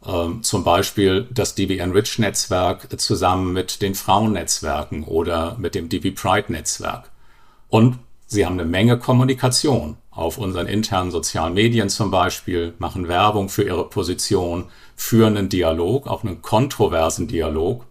ähm, 0.05 0.43
zum 0.43 0.63
Beispiel 0.63 1.27
das 1.29 1.55
DB 1.55 1.77
Enrich 1.79 2.19
Netzwerk 2.19 2.87
zusammen 3.01 3.51
mit 3.51 3.81
den 3.81 3.93
Frauennetzwerken 3.93 5.03
oder 5.03 5.57
mit 5.59 5.75
dem 5.75 5.89
DB 5.89 6.11
Pride 6.11 6.53
Netzwerk. 6.53 7.11
Und 7.67 7.99
sie 8.27 8.45
haben 8.45 8.57
eine 8.57 8.69
Menge 8.69 8.97
Kommunikation 8.97 9.97
auf 10.09 10.37
unseren 10.37 10.67
internen 10.67 11.11
sozialen 11.11 11.53
Medien 11.53 11.89
zum 11.89 12.11
Beispiel, 12.11 12.75
machen 12.79 13.09
Werbung 13.09 13.49
für 13.49 13.63
ihre 13.63 13.89
Position, 13.89 14.69
führen 14.95 15.35
einen 15.35 15.49
Dialog, 15.49 16.07
auch 16.07 16.23
einen 16.23 16.41
kontroversen 16.41 17.27
Dialog 17.27 17.83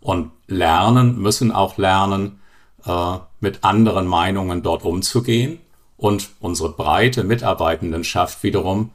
und 0.00 0.30
lernen, 0.46 1.18
müssen 1.18 1.52
auch 1.52 1.78
lernen, 1.78 2.40
äh, 2.84 3.18
mit 3.40 3.64
anderen 3.64 4.06
Meinungen 4.06 4.62
dort 4.62 4.84
umzugehen. 4.84 5.58
Und 5.96 6.30
unsere 6.40 6.70
breite 6.70 7.24
Mitarbeitendenschaft 7.24 8.42
wiederum 8.42 8.90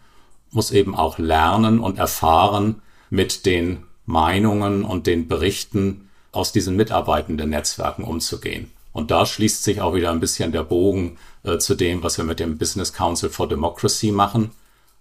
muss 0.51 0.71
eben 0.71 0.95
auch 0.95 1.17
lernen 1.17 1.79
und 1.79 1.97
erfahren, 1.97 2.81
mit 3.09 3.45
den 3.45 3.83
Meinungen 4.05 4.83
und 4.83 5.05
den 5.07 5.27
Berichten 5.27 6.09
aus 6.31 6.51
diesen 6.51 6.75
mitarbeitenden 6.75 7.49
Netzwerken 7.49 8.03
umzugehen. 8.03 8.71
Und 8.91 9.11
da 9.11 9.25
schließt 9.25 9.63
sich 9.63 9.81
auch 9.81 9.93
wieder 9.93 10.11
ein 10.11 10.19
bisschen 10.19 10.51
der 10.51 10.63
Bogen 10.63 11.17
äh, 11.43 11.57
zu 11.57 11.75
dem, 11.75 12.03
was 12.03 12.17
wir 12.17 12.25
mit 12.25 12.39
dem 12.39 12.57
Business 12.57 12.93
Council 12.93 13.29
for 13.29 13.47
Democracy 13.47 14.11
machen 14.11 14.51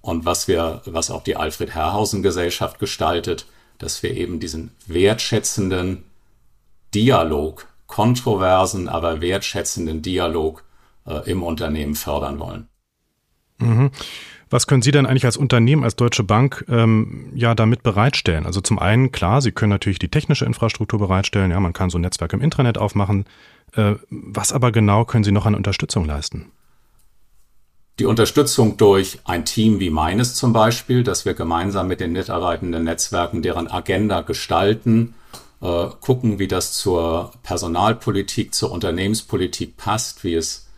und 0.01 0.25
was 0.25 0.49
wir, 0.49 0.83
was 0.85 1.11
auch 1.11 1.23
die 1.23 1.37
Alfred 1.37 1.75
Herrhausen 1.75 2.23
Gesellschaft 2.23 2.79
gestaltet, 2.79 3.47
dass 3.83 4.03
wir 4.03 4.17
eben 4.17 4.41
diesen 4.41 4.71
wertschätzenden 4.87 6.05
Dialog, 6.95 7.67
kontroversen, 7.87 8.89
aber 8.89 9.21
wertschätzenden 9.21 10.01
Dialog 10.01 10.65
äh, 11.07 11.29
im 11.31 11.43
Unternehmen 11.43 11.95
fördern 11.95 12.39
wollen. 12.39 12.69
Mhm. 13.59 13.91
Was 14.49 14.67
können 14.67 14.83
Sie 14.83 14.91
denn 14.91 15.07
eigentlich 15.07 15.25
als 15.25 15.37
Unternehmen, 15.37 15.83
als 15.83 15.97
Deutsche 15.97 16.23
Bank 16.25 16.65
ähm, 16.69 17.33
ja 17.35 17.55
damit 17.55 17.83
bereitstellen? 17.83 18.47
Also 18.47 18.61
zum 18.61 18.79
einen, 18.79 19.11
klar, 19.11 19.41
Sie 19.41 19.51
können 19.51 19.71
natürlich 19.71 19.99
die 19.99 20.11
technische 20.11 20.45
Infrastruktur 20.45 20.99
bereitstellen, 20.99 21.51
ja, 21.51 21.59
man 21.59 21.73
kann 21.73 21.91
so 21.91 21.99
ein 21.99 22.03
Netzwerk 22.03 22.33
im 22.35 22.41
Internet 22.41 22.79
aufmachen. 22.79 23.25
Äh, 23.75 23.95
was 24.11 24.53
aber 24.53 24.71
genau 24.71 25.05
können 25.05 25.25
Sie 25.25 25.33
noch 25.33 25.47
an 25.47 25.55
Unterstützung 25.55 26.05
leisten? 26.05 26.53
Die 27.99 28.07
Unterstützung 28.07 28.79
durch 28.79 29.19
ein 29.25 29.45
Team 29.45 29.79
wie 29.79 29.91
meines 29.91 30.35
zum 30.35 30.55
Beispiel, 30.55 31.05
dass 31.05 31.27
wir 31.27 31.35
gemeinsam 31.35 31.89
mit 31.89 32.01
den 32.01 32.13
mitarbeitenden 32.13 32.85
Netzwerken 32.85 33.43
deren 33.43 33.71
Agenda 33.71 34.23
gestalten, 34.23 35.15
äh, 35.61 35.89
gucken, 36.01 36.39
wie 36.39 36.49
das 36.49 36.73
zur 36.73 37.33
Personalpolitik, 37.43 38.55
zur 38.55 38.73
Unternehmenspolitik 38.73 39.77
passt, 39.77 40.25
wie 40.25 40.35
es 40.35 40.69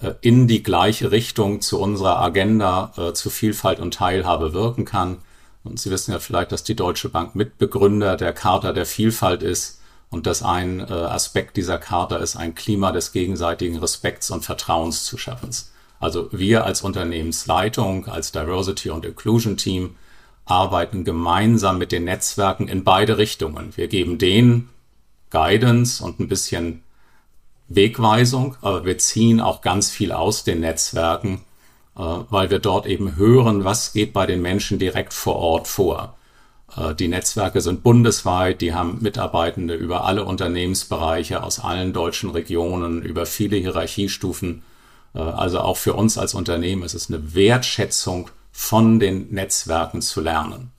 äh, 0.00 0.12
in 0.20 0.46
die 0.46 0.62
gleiche 0.62 1.10
Richtung 1.10 1.60
zu 1.60 1.80
unserer 1.80 2.20
Agenda 2.20 2.92
äh, 2.96 3.12
zu 3.14 3.30
Vielfalt 3.30 3.80
und 3.80 3.94
Teilhabe 3.94 4.52
wirken 4.52 4.84
kann. 4.84 5.18
Und 5.64 5.80
Sie 5.80 5.90
wissen 5.90 6.12
ja 6.12 6.20
vielleicht, 6.20 6.52
dass 6.52 6.64
die 6.64 6.76
Deutsche 6.76 7.08
Bank 7.08 7.34
Mitbegründer 7.34 8.16
der 8.16 8.32
Charta 8.32 8.72
der 8.72 8.86
Vielfalt 8.86 9.42
ist 9.42 9.80
und 10.08 10.26
dass 10.26 10.42
ein 10.42 10.80
äh, 10.80 10.84
Aspekt 10.92 11.56
dieser 11.56 11.78
Charta 11.78 12.16
ist, 12.16 12.36
ein 12.36 12.54
Klima 12.54 12.92
des 12.92 13.12
gegenseitigen 13.12 13.78
Respekts 13.78 14.30
und 14.30 14.44
Vertrauens 14.44 15.04
zu 15.04 15.18
schaffen. 15.18 15.50
Also 16.00 16.30
wir 16.32 16.64
als 16.64 16.80
Unternehmensleitung, 16.80 18.08
als 18.08 18.32
Diversity 18.32 18.90
und 18.90 19.04
Inclusion 19.04 19.58
Team 19.58 19.96
arbeiten 20.46 21.04
gemeinsam 21.04 21.78
mit 21.78 21.92
den 21.92 22.04
Netzwerken 22.04 22.68
in 22.68 22.82
beide 22.84 23.18
Richtungen. 23.18 23.76
Wir 23.76 23.86
geben 23.86 24.18
denen 24.18 24.70
Guidance 25.28 26.02
und 26.02 26.18
ein 26.18 26.26
bisschen 26.26 26.82
Wegweisung, 27.68 28.56
aber 28.62 28.84
wir 28.84 28.98
ziehen 28.98 29.40
auch 29.40 29.60
ganz 29.60 29.90
viel 29.90 30.10
aus 30.10 30.42
den 30.42 30.60
Netzwerken, 30.60 31.42
äh, 31.96 32.00
weil 32.00 32.50
wir 32.50 32.58
dort 32.58 32.86
eben 32.86 33.16
hören, 33.16 33.64
was 33.64 33.92
geht 33.92 34.12
bei 34.12 34.26
den 34.26 34.42
Menschen 34.42 34.78
direkt 34.78 35.12
vor 35.12 35.36
Ort 35.36 35.68
vor. 35.68 36.16
Äh, 36.76 36.94
die 36.94 37.08
Netzwerke 37.08 37.60
sind 37.60 37.82
bundesweit, 37.84 38.60
die 38.60 38.74
haben 38.74 38.98
Mitarbeitende 39.02 39.74
über 39.74 40.04
alle 40.04 40.24
Unternehmensbereiche 40.24 41.44
aus 41.44 41.60
allen 41.60 41.92
deutschen 41.92 42.30
Regionen, 42.30 43.02
über 43.02 43.26
viele 43.26 43.56
Hierarchiestufen 43.56 44.62
also 45.18 45.60
auch 45.60 45.76
für 45.76 45.94
uns 45.94 46.18
als 46.18 46.34
Unternehmen 46.34 46.82
ist 46.82 46.94
es 46.94 47.08
eine 47.08 47.34
Wertschätzung 47.34 48.30
von 48.52 49.00
den 49.00 49.28
Netzwerken 49.30 50.02
zu 50.02 50.20
lernen. 50.20 50.70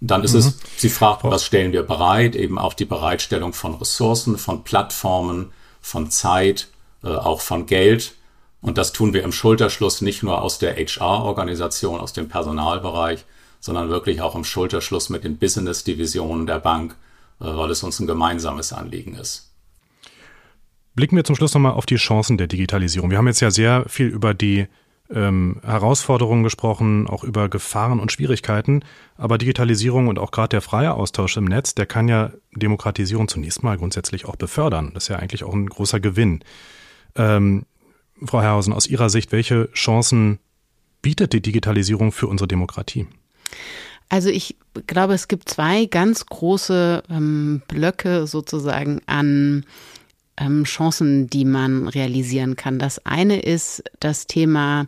Dann 0.00 0.22
ist 0.22 0.34
mhm. 0.34 0.38
es, 0.40 0.58
Sie 0.76 0.90
fragt, 0.90 1.24
was 1.24 1.44
stellen 1.44 1.72
wir 1.72 1.82
bereit? 1.82 2.36
Eben 2.36 2.58
auch 2.58 2.74
die 2.74 2.84
Bereitstellung 2.84 3.52
von 3.52 3.74
Ressourcen, 3.74 4.38
von 4.38 4.62
Plattformen, 4.62 5.52
von 5.80 6.10
Zeit, 6.10 6.68
äh, 7.02 7.08
auch 7.08 7.40
von 7.40 7.66
Geld. 7.66 8.14
Und 8.60 8.78
das 8.78 8.92
tun 8.92 9.12
wir 9.12 9.22
im 9.22 9.32
Schulterschluss 9.32 10.00
nicht 10.00 10.22
nur 10.22 10.42
aus 10.42 10.58
der 10.58 10.76
HR-Organisation, 10.76 12.00
aus 12.00 12.12
dem 12.12 12.28
Personalbereich, 12.28 13.24
sondern 13.60 13.88
wirklich 13.88 14.20
auch 14.20 14.34
im 14.34 14.44
Schulterschluss 14.44 15.08
mit 15.08 15.24
den 15.24 15.38
Business-Divisionen 15.38 16.46
der 16.46 16.58
Bank, 16.58 16.96
äh, 17.40 17.44
weil 17.44 17.70
es 17.70 17.82
uns 17.82 17.98
ein 17.98 18.06
gemeinsames 18.06 18.72
Anliegen 18.72 19.14
ist. 19.14 19.47
Blicken 20.98 21.14
wir 21.14 21.22
zum 21.22 21.36
Schluss 21.36 21.54
nochmal 21.54 21.74
auf 21.74 21.86
die 21.86 21.94
Chancen 21.94 22.38
der 22.38 22.48
Digitalisierung. 22.48 23.08
Wir 23.08 23.18
haben 23.18 23.28
jetzt 23.28 23.38
ja 23.38 23.52
sehr 23.52 23.84
viel 23.86 24.08
über 24.08 24.34
die 24.34 24.66
ähm, 25.14 25.60
Herausforderungen 25.62 26.42
gesprochen, 26.42 27.06
auch 27.06 27.22
über 27.22 27.48
Gefahren 27.48 28.00
und 28.00 28.10
Schwierigkeiten. 28.10 28.82
Aber 29.16 29.38
Digitalisierung 29.38 30.08
und 30.08 30.18
auch 30.18 30.32
gerade 30.32 30.48
der 30.48 30.60
freie 30.60 30.92
Austausch 30.92 31.36
im 31.36 31.44
Netz, 31.44 31.76
der 31.76 31.86
kann 31.86 32.08
ja 32.08 32.32
Demokratisierung 32.50 33.28
zunächst 33.28 33.62
mal 33.62 33.78
grundsätzlich 33.78 34.24
auch 34.24 34.34
befördern. 34.34 34.90
Das 34.92 35.04
ist 35.04 35.08
ja 35.10 35.20
eigentlich 35.20 35.44
auch 35.44 35.54
ein 35.54 35.68
großer 35.68 36.00
Gewinn. 36.00 36.40
Ähm, 37.14 37.64
Frau 38.24 38.42
Herrhausen, 38.42 38.72
aus 38.72 38.88
Ihrer 38.88 39.08
Sicht, 39.08 39.30
welche 39.30 39.70
Chancen 39.74 40.40
bietet 41.00 41.32
die 41.32 41.40
Digitalisierung 41.40 42.10
für 42.10 42.26
unsere 42.26 42.48
Demokratie? 42.48 43.06
Also 44.08 44.30
ich 44.30 44.56
glaube, 44.88 45.14
es 45.14 45.28
gibt 45.28 45.48
zwei 45.48 45.84
ganz 45.84 46.26
große 46.26 47.04
ähm, 47.08 47.62
Blöcke 47.68 48.26
sozusagen 48.26 49.00
an 49.06 49.64
ähm, 50.38 50.64
Chancen, 50.64 51.28
die 51.28 51.44
man 51.44 51.88
realisieren 51.88 52.56
kann. 52.56 52.78
Das 52.78 53.04
eine 53.04 53.40
ist 53.40 53.82
das 54.00 54.26
Thema 54.26 54.86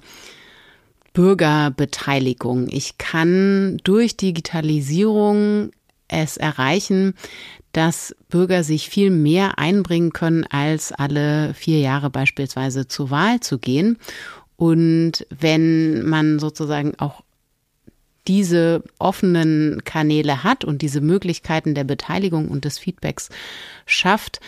Bürgerbeteiligung. 1.12 2.68
Ich 2.70 2.98
kann 2.98 3.78
durch 3.84 4.16
Digitalisierung 4.16 5.70
es 6.08 6.36
erreichen, 6.36 7.14
dass 7.72 8.14
Bürger 8.28 8.64
sich 8.64 8.88
viel 8.88 9.10
mehr 9.10 9.58
einbringen 9.58 10.12
können, 10.12 10.44
als 10.44 10.92
alle 10.92 11.54
vier 11.54 11.80
Jahre 11.80 12.10
beispielsweise 12.10 12.88
zur 12.88 13.10
Wahl 13.10 13.40
zu 13.40 13.58
gehen. 13.58 13.98
Und 14.56 15.26
wenn 15.30 16.04
man 16.04 16.38
sozusagen 16.38 16.98
auch 16.98 17.22
diese 18.26 18.82
offenen 18.98 19.82
Kanäle 19.84 20.44
hat 20.44 20.64
und 20.64 20.82
diese 20.82 21.00
Möglichkeiten 21.00 21.74
der 21.74 21.84
Beteiligung 21.84 22.48
und 22.48 22.64
des 22.64 22.78
Feedbacks 22.78 23.30
schafft, 23.86 24.40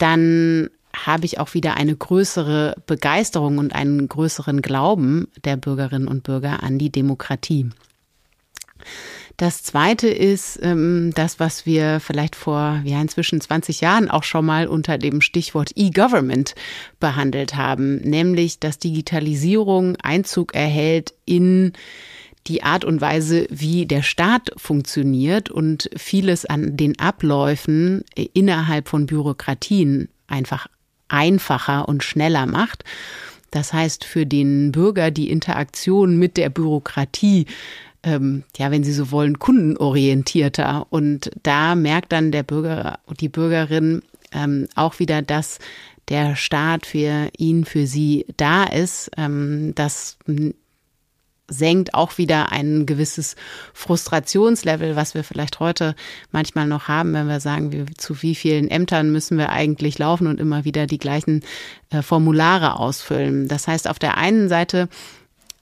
dann 0.00 0.70
habe 0.94 1.24
ich 1.24 1.38
auch 1.38 1.54
wieder 1.54 1.76
eine 1.76 1.94
größere 1.94 2.74
Begeisterung 2.86 3.58
und 3.58 3.74
einen 3.74 4.08
größeren 4.08 4.60
Glauben 4.60 5.28
der 5.44 5.56
Bürgerinnen 5.56 6.08
und 6.08 6.24
Bürger 6.24 6.62
an 6.62 6.78
die 6.78 6.90
Demokratie. 6.90 7.70
Das 9.36 9.62
zweite 9.62 10.08
ist 10.08 10.58
ähm, 10.62 11.12
das, 11.14 11.40
was 11.40 11.64
wir 11.64 12.00
vielleicht 12.00 12.36
vor 12.36 12.80
ja, 12.84 13.00
inzwischen 13.00 13.40
20 13.40 13.80
Jahren 13.80 14.10
auch 14.10 14.22
schon 14.22 14.44
mal 14.44 14.66
unter 14.66 14.98
dem 14.98 15.22
Stichwort 15.22 15.72
E-Government 15.76 16.54
behandelt 16.98 17.56
haben, 17.56 17.96
nämlich 17.96 18.58
dass 18.58 18.78
Digitalisierung 18.78 19.96
Einzug 19.96 20.54
erhält 20.54 21.14
in 21.24 21.72
die 22.46 22.62
Art 22.62 22.84
und 22.84 23.00
Weise, 23.00 23.46
wie 23.50 23.86
der 23.86 24.02
Staat 24.02 24.50
funktioniert 24.56 25.50
und 25.50 25.90
vieles 25.96 26.46
an 26.46 26.76
den 26.76 26.98
Abläufen 26.98 28.04
innerhalb 28.32 28.88
von 28.88 29.06
Bürokratien 29.06 30.08
einfach 30.26 30.66
einfacher 31.08 31.88
und 31.88 32.02
schneller 32.02 32.46
macht. 32.46 32.84
Das 33.50 33.72
heißt, 33.72 34.04
für 34.04 34.26
den 34.26 34.72
Bürger 34.72 35.10
die 35.10 35.30
Interaktion 35.30 36.16
mit 36.16 36.36
der 36.36 36.50
Bürokratie 36.50 37.46
ähm, 38.02 38.44
ja, 38.56 38.70
wenn 38.70 38.84
Sie 38.84 38.92
so 38.92 39.10
wollen, 39.10 39.38
kundenorientierter. 39.38 40.86
Und 40.90 41.30
da 41.42 41.74
merkt 41.74 42.12
dann 42.12 42.32
der 42.32 42.42
Bürger 42.42 42.98
und 43.06 43.20
die 43.20 43.28
Bürgerin 43.28 44.02
ähm, 44.32 44.68
auch 44.74 44.98
wieder, 44.98 45.22
dass 45.22 45.58
der 46.08 46.34
Staat 46.36 46.86
für 46.86 47.28
ihn, 47.36 47.64
für 47.64 47.86
sie 47.86 48.26
da 48.36 48.64
ist. 48.64 49.10
Ähm, 49.16 49.72
das 49.74 50.18
senkt 51.50 51.94
auch 51.94 52.16
wieder 52.16 52.52
ein 52.52 52.86
gewisses 52.86 53.36
Frustrationslevel, 53.74 54.96
was 54.96 55.14
wir 55.14 55.24
vielleicht 55.24 55.60
heute 55.60 55.94
manchmal 56.32 56.66
noch 56.66 56.88
haben, 56.88 57.12
wenn 57.12 57.28
wir 57.28 57.40
sagen, 57.40 57.72
wie, 57.72 57.84
zu 57.96 58.22
wie 58.22 58.34
vielen 58.34 58.68
Ämtern 58.68 59.12
müssen 59.12 59.36
wir 59.36 59.50
eigentlich 59.50 59.98
laufen 59.98 60.26
und 60.26 60.40
immer 60.40 60.64
wieder 60.64 60.86
die 60.86 60.98
gleichen 60.98 61.42
äh, 61.90 62.00
Formulare 62.00 62.78
ausfüllen. 62.78 63.48
Das 63.48 63.68
heißt, 63.68 63.88
auf 63.88 63.98
der 63.98 64.16
einen 64.16 64.48
Seite 64.48 64.88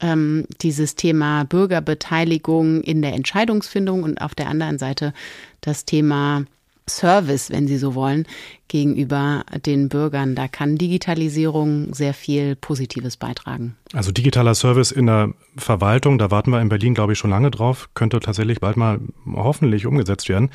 ähm, 0.00 0.46
dieses 0.60 0.94
Thema 0.94 1.44
Bürgerbeteiligung 1.44 2.82
in 2.82 3.02
der 3.02 3.14
Entscheidungsfindung 3.14 4.02
und 4.02 4.20
auf 4.20 4.34
der 4.34 4.48
anderen 4.48 4.78
Seite 4.78 5.12
das 5.60 5.84
Thema 5.84 6.44
Service, 6.88 7.50
wenn 7.50 7.68
Sie 7.68 7.78
so 7.78 7.94
wollen, 7.94 8.26
gegenüber 8.68 9.44
den 9.66 9.88
Bürgern. 9.88 10.34
Da 10.34 10.48
kann 10.48 10.76
Digitalisierung 10.76 11.94
sehr 11.94 12.14
viel 12.14 12.56
Positives 12.56 13.16
beitragen. 13.16 13.76
Also 13.92 14.12
digitaler 14.12 14.54
Service 14.54 14.90
in 14.90 15.06
der 15.06 15.32
Verwaltung, 15.56 16.18
da 16.18 16.30
warten 16.30 16.50
wir 16.50 16.60
in 16.60 16.68
Berlin, 16.68 16.94
glaube 16.94 17.12
ich, 17.12 17.18
schon 17.18 17.30
lange 17.30 17.50
drauf, 17.50 17.88
könnte 17.94 18.20
tatsächlich 18.20 18.60
bald 18.60 18.76
mal 18.76 19.00
hoffentlich 19.32 19.86
umgesetzt 19.86 20.28
werden. 20.28 20.50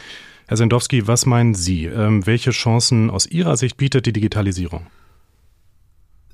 Herr 0.47 0.57
Sendowski, 0.57 1.07
was 1.07 1.25
meinen 1.25 1.55
Sie? 1.55 1.85
Ähm, 1.85 2.25
welche 2.25 2.51
Chancen 2.51 3.09
aus 3.09 3.25
Ihrer 3.25 3.57
Sicht 3.57 3.77
bietet 3.77 4.05
die 4.05 4.13
Digitalisierung? 4.13 4.87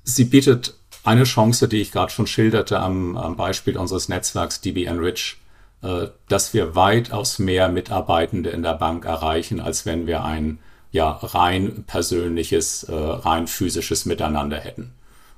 Sie 0.04 0.26
bietet 0.26 0.76
eine 1.04 1.24
Chance, 1.24 1.68
die 1.68 1.82
ich 1.82 1.92
gerade 1.92 2.12
schon 2.12 2.28
schilderte 2.28 2.80
am, 2.80 3.16
am 3.16 3.36
Beispiel 3.36 3.78
unseres 3.78 4.10
Netzwerks 4.10 4.62
DB 4.62 4.86
Enrich 4.86 5.38
dass 5.82 6.54
wir 6.54 6.76
weitaus 6.76 7.40
mehr 7.40 7.70
Mitarbeitende 7.70 8.50
in 8.50 8.64
der 8.64 8.74
Bank 8.74 9.06
erreichen, 9.06 9.60
als 9.60 9.86
wenn 9.86 10.08
wir 10.08 10.24
ein 10.24 10.60
ja 10.92 11.12
rein 11.12 11.84
persönliches, 11.86 12.84
äh, 12.84 12.94
rein 12.94 13.48
physisches 13.48 14.06
Miteinander 14.06 14.58
hätten. 14.58 14.94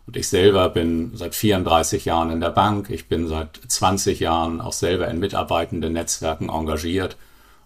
Und 0.08 0.18
ich 0.18 0.28
selber 0.28 0.70
bin 0.70 1.12
seit 1.14 1.36
34 1.36 2.06
Jahren 2.06 2.32
in 2.32 2.42
der 2.42 2.50
Bank. 2.50 2.90
Ich 2.90 3.08
bin 3.08 3.28
seit 3.28 3.60
20 3.68 4.20
Jahren 4.20 4.62
auch 4.62 4.74
selber 4.74 5.08
in 5.08 5.20
mitarbeitenden 5.20 5.94
Netzwerken 5.94 6.50
engagiert. 6.50 7.18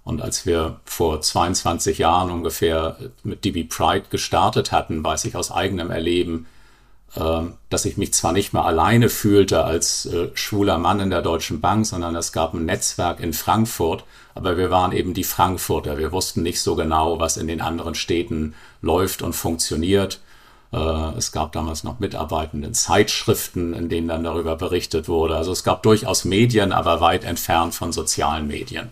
Und 0.04 0.22
als 0.22 0.46
wir 0.46 0.80
vor 0.86 1.22
22 1.22 1.98
Jahren 1.98 2.30
ungefähr 2.30 2.98
mit 3.24 3.46
DB 3.46 3.64
Pride 3.64 4.06
gestartet 4.10 4.72
hatten, 4.72 5.04
weiß 5.04 5.26
ich 5.26 5.36
aus 5.36 5.52
eigenem 5.52 5.90
Erleben, 5.90 6.46
dass 7.70 7.86
ich 7.86 7.98
mich 7.98 8.14
zwar 8.14 8.34
nicht 8.34 8.52
mehr 8.52 8.66
alleine 8.66 9.10
fühlte 9.10 9.64
als 9.64 10.06
äh, 10.06 10.30
schwuler 10.34 10.78
Mann 10.78 11.00
in 11.00 11.10
der 11.10 11.22
Deutschen 11.22 11.62
Bank, 11.62 11.86
sondern 11.86 12.16
es 12.16 12.34
gab 12.34 12.54
ein 12.54 12.66
Netzwerk 12.66 13.22
in 13.22 13.32
Frankfurt, 13.32 14.04
aber 14.34 14.58
wir 14.58 14.70
waren 14.70 14.92
eben 14.92 15.14
die 15.14 15.24
Frankfurter. 15.24 15.98
Wir 15.98 16.12
wussten 16.12 16.44
nicht 16.44 16.62
so 16.62 16.76
genau, 16.76 17.20
was 17.20 17.38
in 17.38 17.48
den 17.48 17.62
anderen 17.62 17.96
Städten 17.96 18.54
läuft 18.82 19.22
und 19.22 19.34
funktioniert. 19.34 20.20
Äh, 20.74 20.78
es 21.18 21.32
gab 21.32 21.54
damals 21.54 21.86
noch 21.86 22.00
mitarbeitende 22.00 22.74
Zeitschriften, 22.74 23.74
in 23.74 23.88
denen 23.88 24.10
dann 24.10 24.26
darüber 24.26 24.58
berichtet 24.58 25.08
wurde. 25.08 25.38
Also 25.38 25.54
es 25.54 25.64
gab 25.64 25.84
durchaus 25.84 26.26
Medien, 26.26 26.74
aber 26.74 27.00
weit 27.00 27.24
entfernt 27.24 27.74
von 27.74 27.94
sozialen 27.94 28.48
Medien. 28.48 28.90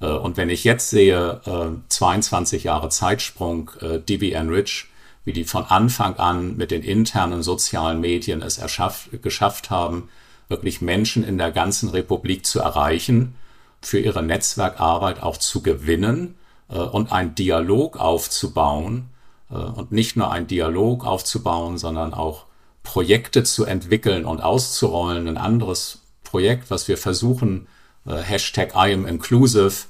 Äh, 0.00 0.06
und 0.06 0.36
wenn 0.36 0.50
ich 0.50 0.62
jetzt 0.62 0.90
sehe, 0.90 1.40
22 1.88 2.62
Jahre 2.62 2.90
Zeitsprung, 2.90 3.72
DB 4.08 4.30
Enrich, 4.32 4.86
wie 5.26 5.32
die 5.32 5.44
von 5.44 5.64
Anfang 5.64 6.16
an 6.16 6.56
mit 6.56 6.70
den 6.70 6.82
internen 6.82 7.42
sozialen 7.42 8.00
Medien 8.00 8.42
es 8.42 8.58
erschafft, 8.58 9.22
geschafft 9.22 9.70
haben, 9.70 10.08
wirklich 10.48 10.80
Menschen 10.80 11.24
in 11.24 11.36
der 11.36 11.50
ganzen 11.50 11.90
Republik 11.90 12.46
zu 12.46 12.60
erreichen, 12.60 13.34
für 13.82 13.98
ihre 13.98 14.22
Netzwerkarbeit 14.22 15.22
auch 15.22 15.36
zu 15.36 15.62
gewinnen 15.62 16.36
äh, 16.70 16.78
und 16.78 17.12
einen 17.12 17.34
Dialog 17.34 17.98
aufzubauen 17.98 19.10
äh, 19.50 19.54
und 19.56 19.90
nicht 19.90 20.16
nur 20.16 20.30
einen 20.30 20.46
Dialog 20.46 21.04
aufzubauen, 21.04 21.76
sondern 21.76 22.14
auch 22.14 22.44
Projekte 22.84 23.42
zu 23.42 23.64
entwickeln 23.64 24.24
und 24.24 24.40
auszurollen. 24.40 25.26
Ein 25.26 25.38
anderes 25.38 26.02
Projekt, 26.22 26.70
was 26.70 26.86
wir 26.86 26.98
versuchen, 26.98 27.66
äh, 28.06 28.14
Hashtag 28.16 28.74
I 28.76 28.94
am 28.94 29.06
inclusive, 29.06 29.86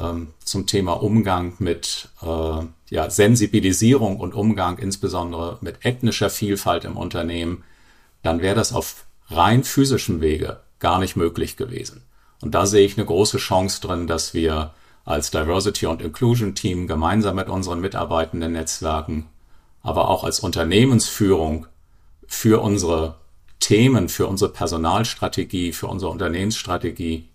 ähm, 0.00 0.28
zum 0.44 0.66
Thema 0.66 0.92
Umgang 0.92 1.54
mit 1.58 2.08
äh, 2.22 2.64
ja, 2.88 3.10
Sensibilisierung 3.10 4.18
und 4.18 4.34
Umgang 4.34 4.78
insbesondere 4.78 5.58
mit 5.60 5.84
ethnischer 5.84 6.30
Vielfalt 6.30 6.84
im 6.84 6.96
Unternehmen, 6.96 7.64
dann 8.22 8.40
wäre 8.40 8.54
das 8.54 8.72
auf 8.72 9.06
rein 9.28 9.64
physischem 9.64 10.20
Wege 10.20 10.60
gar 10.78 10.98
nicht 10.98 11.16
möglich 11.16 11.56
gewesen. 11.56 12.02
Und 12.40 12.54
da 12.54 12.66
sehe 12.66 12.84
ich 12.84 12.96
eine 12.96 13.06
große 13.06 13.38
Chance 13.38 13.80
drin, 13.80 14.06
dass 14.06 14.34
wir 14.34 14.74
als 15.04 15.30
Diversity 15.30 15.86
und 15.86 16.02
Inclusion 16.02 16.54
Team 16.54 16.86
gemeinsam 16.86 17.36
mit 17.36 17.48
unseren 17.48 17.80
mitarbeitenden 17.80 18.52
Netzwerken, 18.52 19.26
aber 19.82 20.08
auch 20.08 20.24
als 20.24 20.40
Unternehmensführung 20.40 21.66
für 22.26 22.60
unsere 22.60 23.16
Themen, 23.60 24.08
für 24.08 24.26
unsere 24.26 24.52
Personalstrategie, 24.52 25.72
für 25.72 25.86
unsere 25.86 26.10
Unternehmensstrategie 26.10 27.28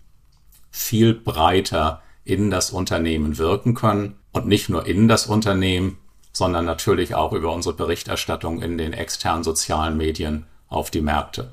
viel 0.70 1.14
breiter 1.14 2.02
in 2.24 2.50
das 2.50 2.70
Unternehmen 2.70 3.38
wirken 3.38 3.74
können 3.74 4.16
und 4.32 4.46
nicht 4.46 4.68
nur 4.68 4.86
in 4.86 5.08
das 5.08 5.26
Unternehmen, 5.26 5.98
sondern 6.32 6.64
natürlich 6.64 7.14
auch 7.14 7.32
über 7.32 7.52
unsere 7.52 7.74
Berichterstattung 7.74 8.62
in 8.62 8.78
den 8.78 8.92
externen 8.92 9.44
sozialen 9.44 9.96
Medien 9.96 10.46
auf 10.68 10.90
die 10.90 11.02
Märkte. 11.02 11.52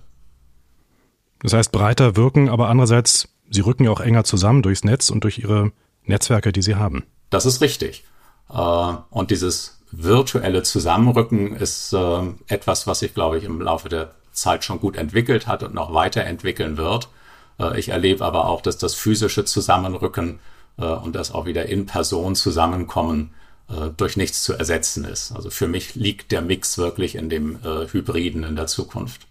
Das 1.42 1.54
heißt, 1.54 1.72
breiter 1.72 2.15
wirken, 2.15 2.50
aber 2.50 2.70
andererseits, 2.70 3.30
Sie 3.50 3.62
rücken 3.62 3.84
ja 3.84 3.92
auch 3.92 4.02
enger 4.02 4.24
zusammen 4.24 4.62
durchs 4.62 4.84
Netz 4.84 5.10
und 5.10 5.24
durch 5.24 5.39
Ihre 5.39 5.72
Netzwerke, 6.04 6.52
die 6.52 6.62
Sie 6.62 6.76
haben. 6.76 7.04
Das 7.30 7.46
ist 7.46 7.62
richtig. 7.62 8.04
Äh, 8.50 8.94
und 9.10 9.32
dieses 9.32 9.80
virtuelle 9.92 10.63
Zusammenrücken 10.63 11.56
ist 11.56 11.94
äh, 11.94 12.22
etwas, 12.48 12.88
was 12.88 13.00
sich, 13.00 13.13
glaube 13.13 13.38
ich, 13.38 13.44
im 13.44 13.62
Laufe 13.62 13.89
der 13.89 14.12
Zeit 14.32 14.63
schon 14.63 14.80
gut 14.80 14.96
entwickelt 14.96 15.48
hat 15.48 15.63
und 15.63 15.74
noch 15.74 15.94
weiterentwickeln 15.94 16.78
wird. 16.78 17.10
Äh, 17.60 17.80
ich 17.80 17.89
erlebe 17.89 18.24
aber 18.24 18.46
auch, 18.46 18.62
dass 18.62 18.78
das 18.78 18.96
physische 18.96 19.46
Zusammenrücken 19.46 20.39
und 20.86 21.15
das 21.15 21.32
auch 21.32 21.46
wieder 21.46 21.68
in 21.68 21.86
Person 21.86 22.36
zusammenkommen 22.36 23.32
äh, 23.70 23.89
durch 23.96 24.18
nichts 24.18 24.44
zu 24.44 24.54
ersetzen 24.54 25.06
ist. 25.06 25.32
Also 25.32 25.50
für 25.50 25.68
mich 25.68 25.96
liegt 25.96 26.32
der 26.32 26.42
Mix 26.42 26.78
wirklich 26.78 27.15
in 27.15 27.30
dem 27.30 27.58
äh, 27.58 27.88
Hybriden 27.92 28.44
in 28.44 28.56
der 28.56 28.68
Zukunft. 28.68 29.28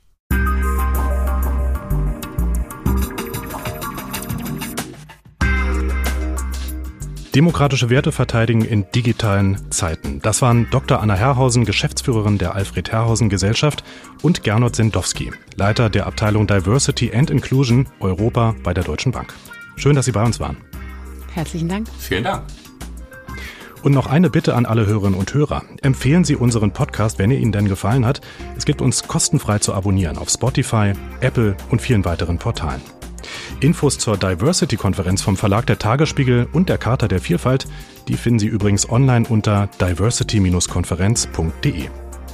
Demokratische 7.34 7.90
Werte 7.90 8.10
verteidigen 8.10 8.62
in 8.62 8.90
digitalen 8.90 9.70
Zeiten. 9.70 10.20
Das 10.22 10.42
waren 10.42 10.68
Dr. 10.70 11.00
Anna 11.00 11.14
Herrhausen, 11.14 11.64
Geschäftsführerin 11.64 12.38
der 12.38 12.54
Alfred 12.54 12.90
Herrhausen 12.90 13.28
Gesellschaft 13.28 13.84
und 14.22 14.42
Gernot 14.42 14.74
Sendowski, 14.74 15.30
Leiter 15.54 15.88
der 15.88 16.06
Abteilung 16.06 16.46
Diversity 16.46 17.12
and 17.14 17.30
Inclusion 17.30 17.86
Europa 18.00 18.56
bei 18.64 18.74
der 18.74 18.82
Deutschen 18.82 19.12
Bank. 19.12 19.34
Schön, 19.76 19.94
dass 19.94 20.06
Sie 20.06 20.12
bei 20.12 20.24
uns 20.24 20.40
waren. 20.40 20.56
Herzlichen 21.38 21.68
Dank. 21.68 21.86
Vielen 22.00 22.24
Dank. 22.24 22.42
Und 23.84 23.92
noch 23.92 24.08
eine 24.08 24.28
Bitte 24.28 24.56
an 24.56 24.66
alle 24.66 24.86
Hörerinnen 24.86 25.16
und 25.16 25.32
Hörer. 25.32 25.62
Empfehlen 25.82 26.24
Sie 26.24 26.34
unseren 26.34 26.72
Podcast, 26.72 27.20
wenn 27.20 27.30
er 27.30 27.38
Ihnen 27.38 27.52
denn 27.52 27.68
gefallen 27.68 28.04
hat. 28.04 28.20
Es 28.56 28.64
gibt 28.64 28.82
uns 28.82 29.06
kostenfrei 29.06 29.60
zu 29.60 29.72
abonnieren 29.72 30.18
auf 30.18 30.30
Spotify, 30.30 30.94
Apple 31.20 31.56
und 31.70 31.80
vielen 31.80 32.04
weiteren 32.04 32.38
Portalen. 32.38 32.80
Infos 33.60 33.98
zur 33.98 34.16
Diversity-Konferenz 34.16 35.22
vom 35.22 35.36
Verlag 35.36 35.66
der 35.66 35.78
Tagesspiegel 35.78 36.48
und 36.52 36.68
der 36.68 36.78
Charta 36.78 37.06
der 37.06 37.20
Vielfalt, 37.20 37.68
die 38.08 38.16
finden 38.16 38.40
Sie 38.40 38.48
übrigens 38.48 38.90
online 38.90 39.28
unter 39.28 39.68
diversity-konferenz.de. 39.80 41.84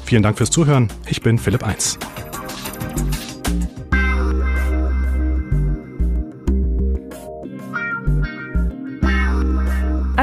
Vielen 0.07 0.23
Dank 0.23 0.39
fürs 0.39 0.51
Zuhören. 0.51 0.89
Ich 1.09 1.21
bin 1.21 1.39
Philipp 1.39 1.63
1. 1.63 1.99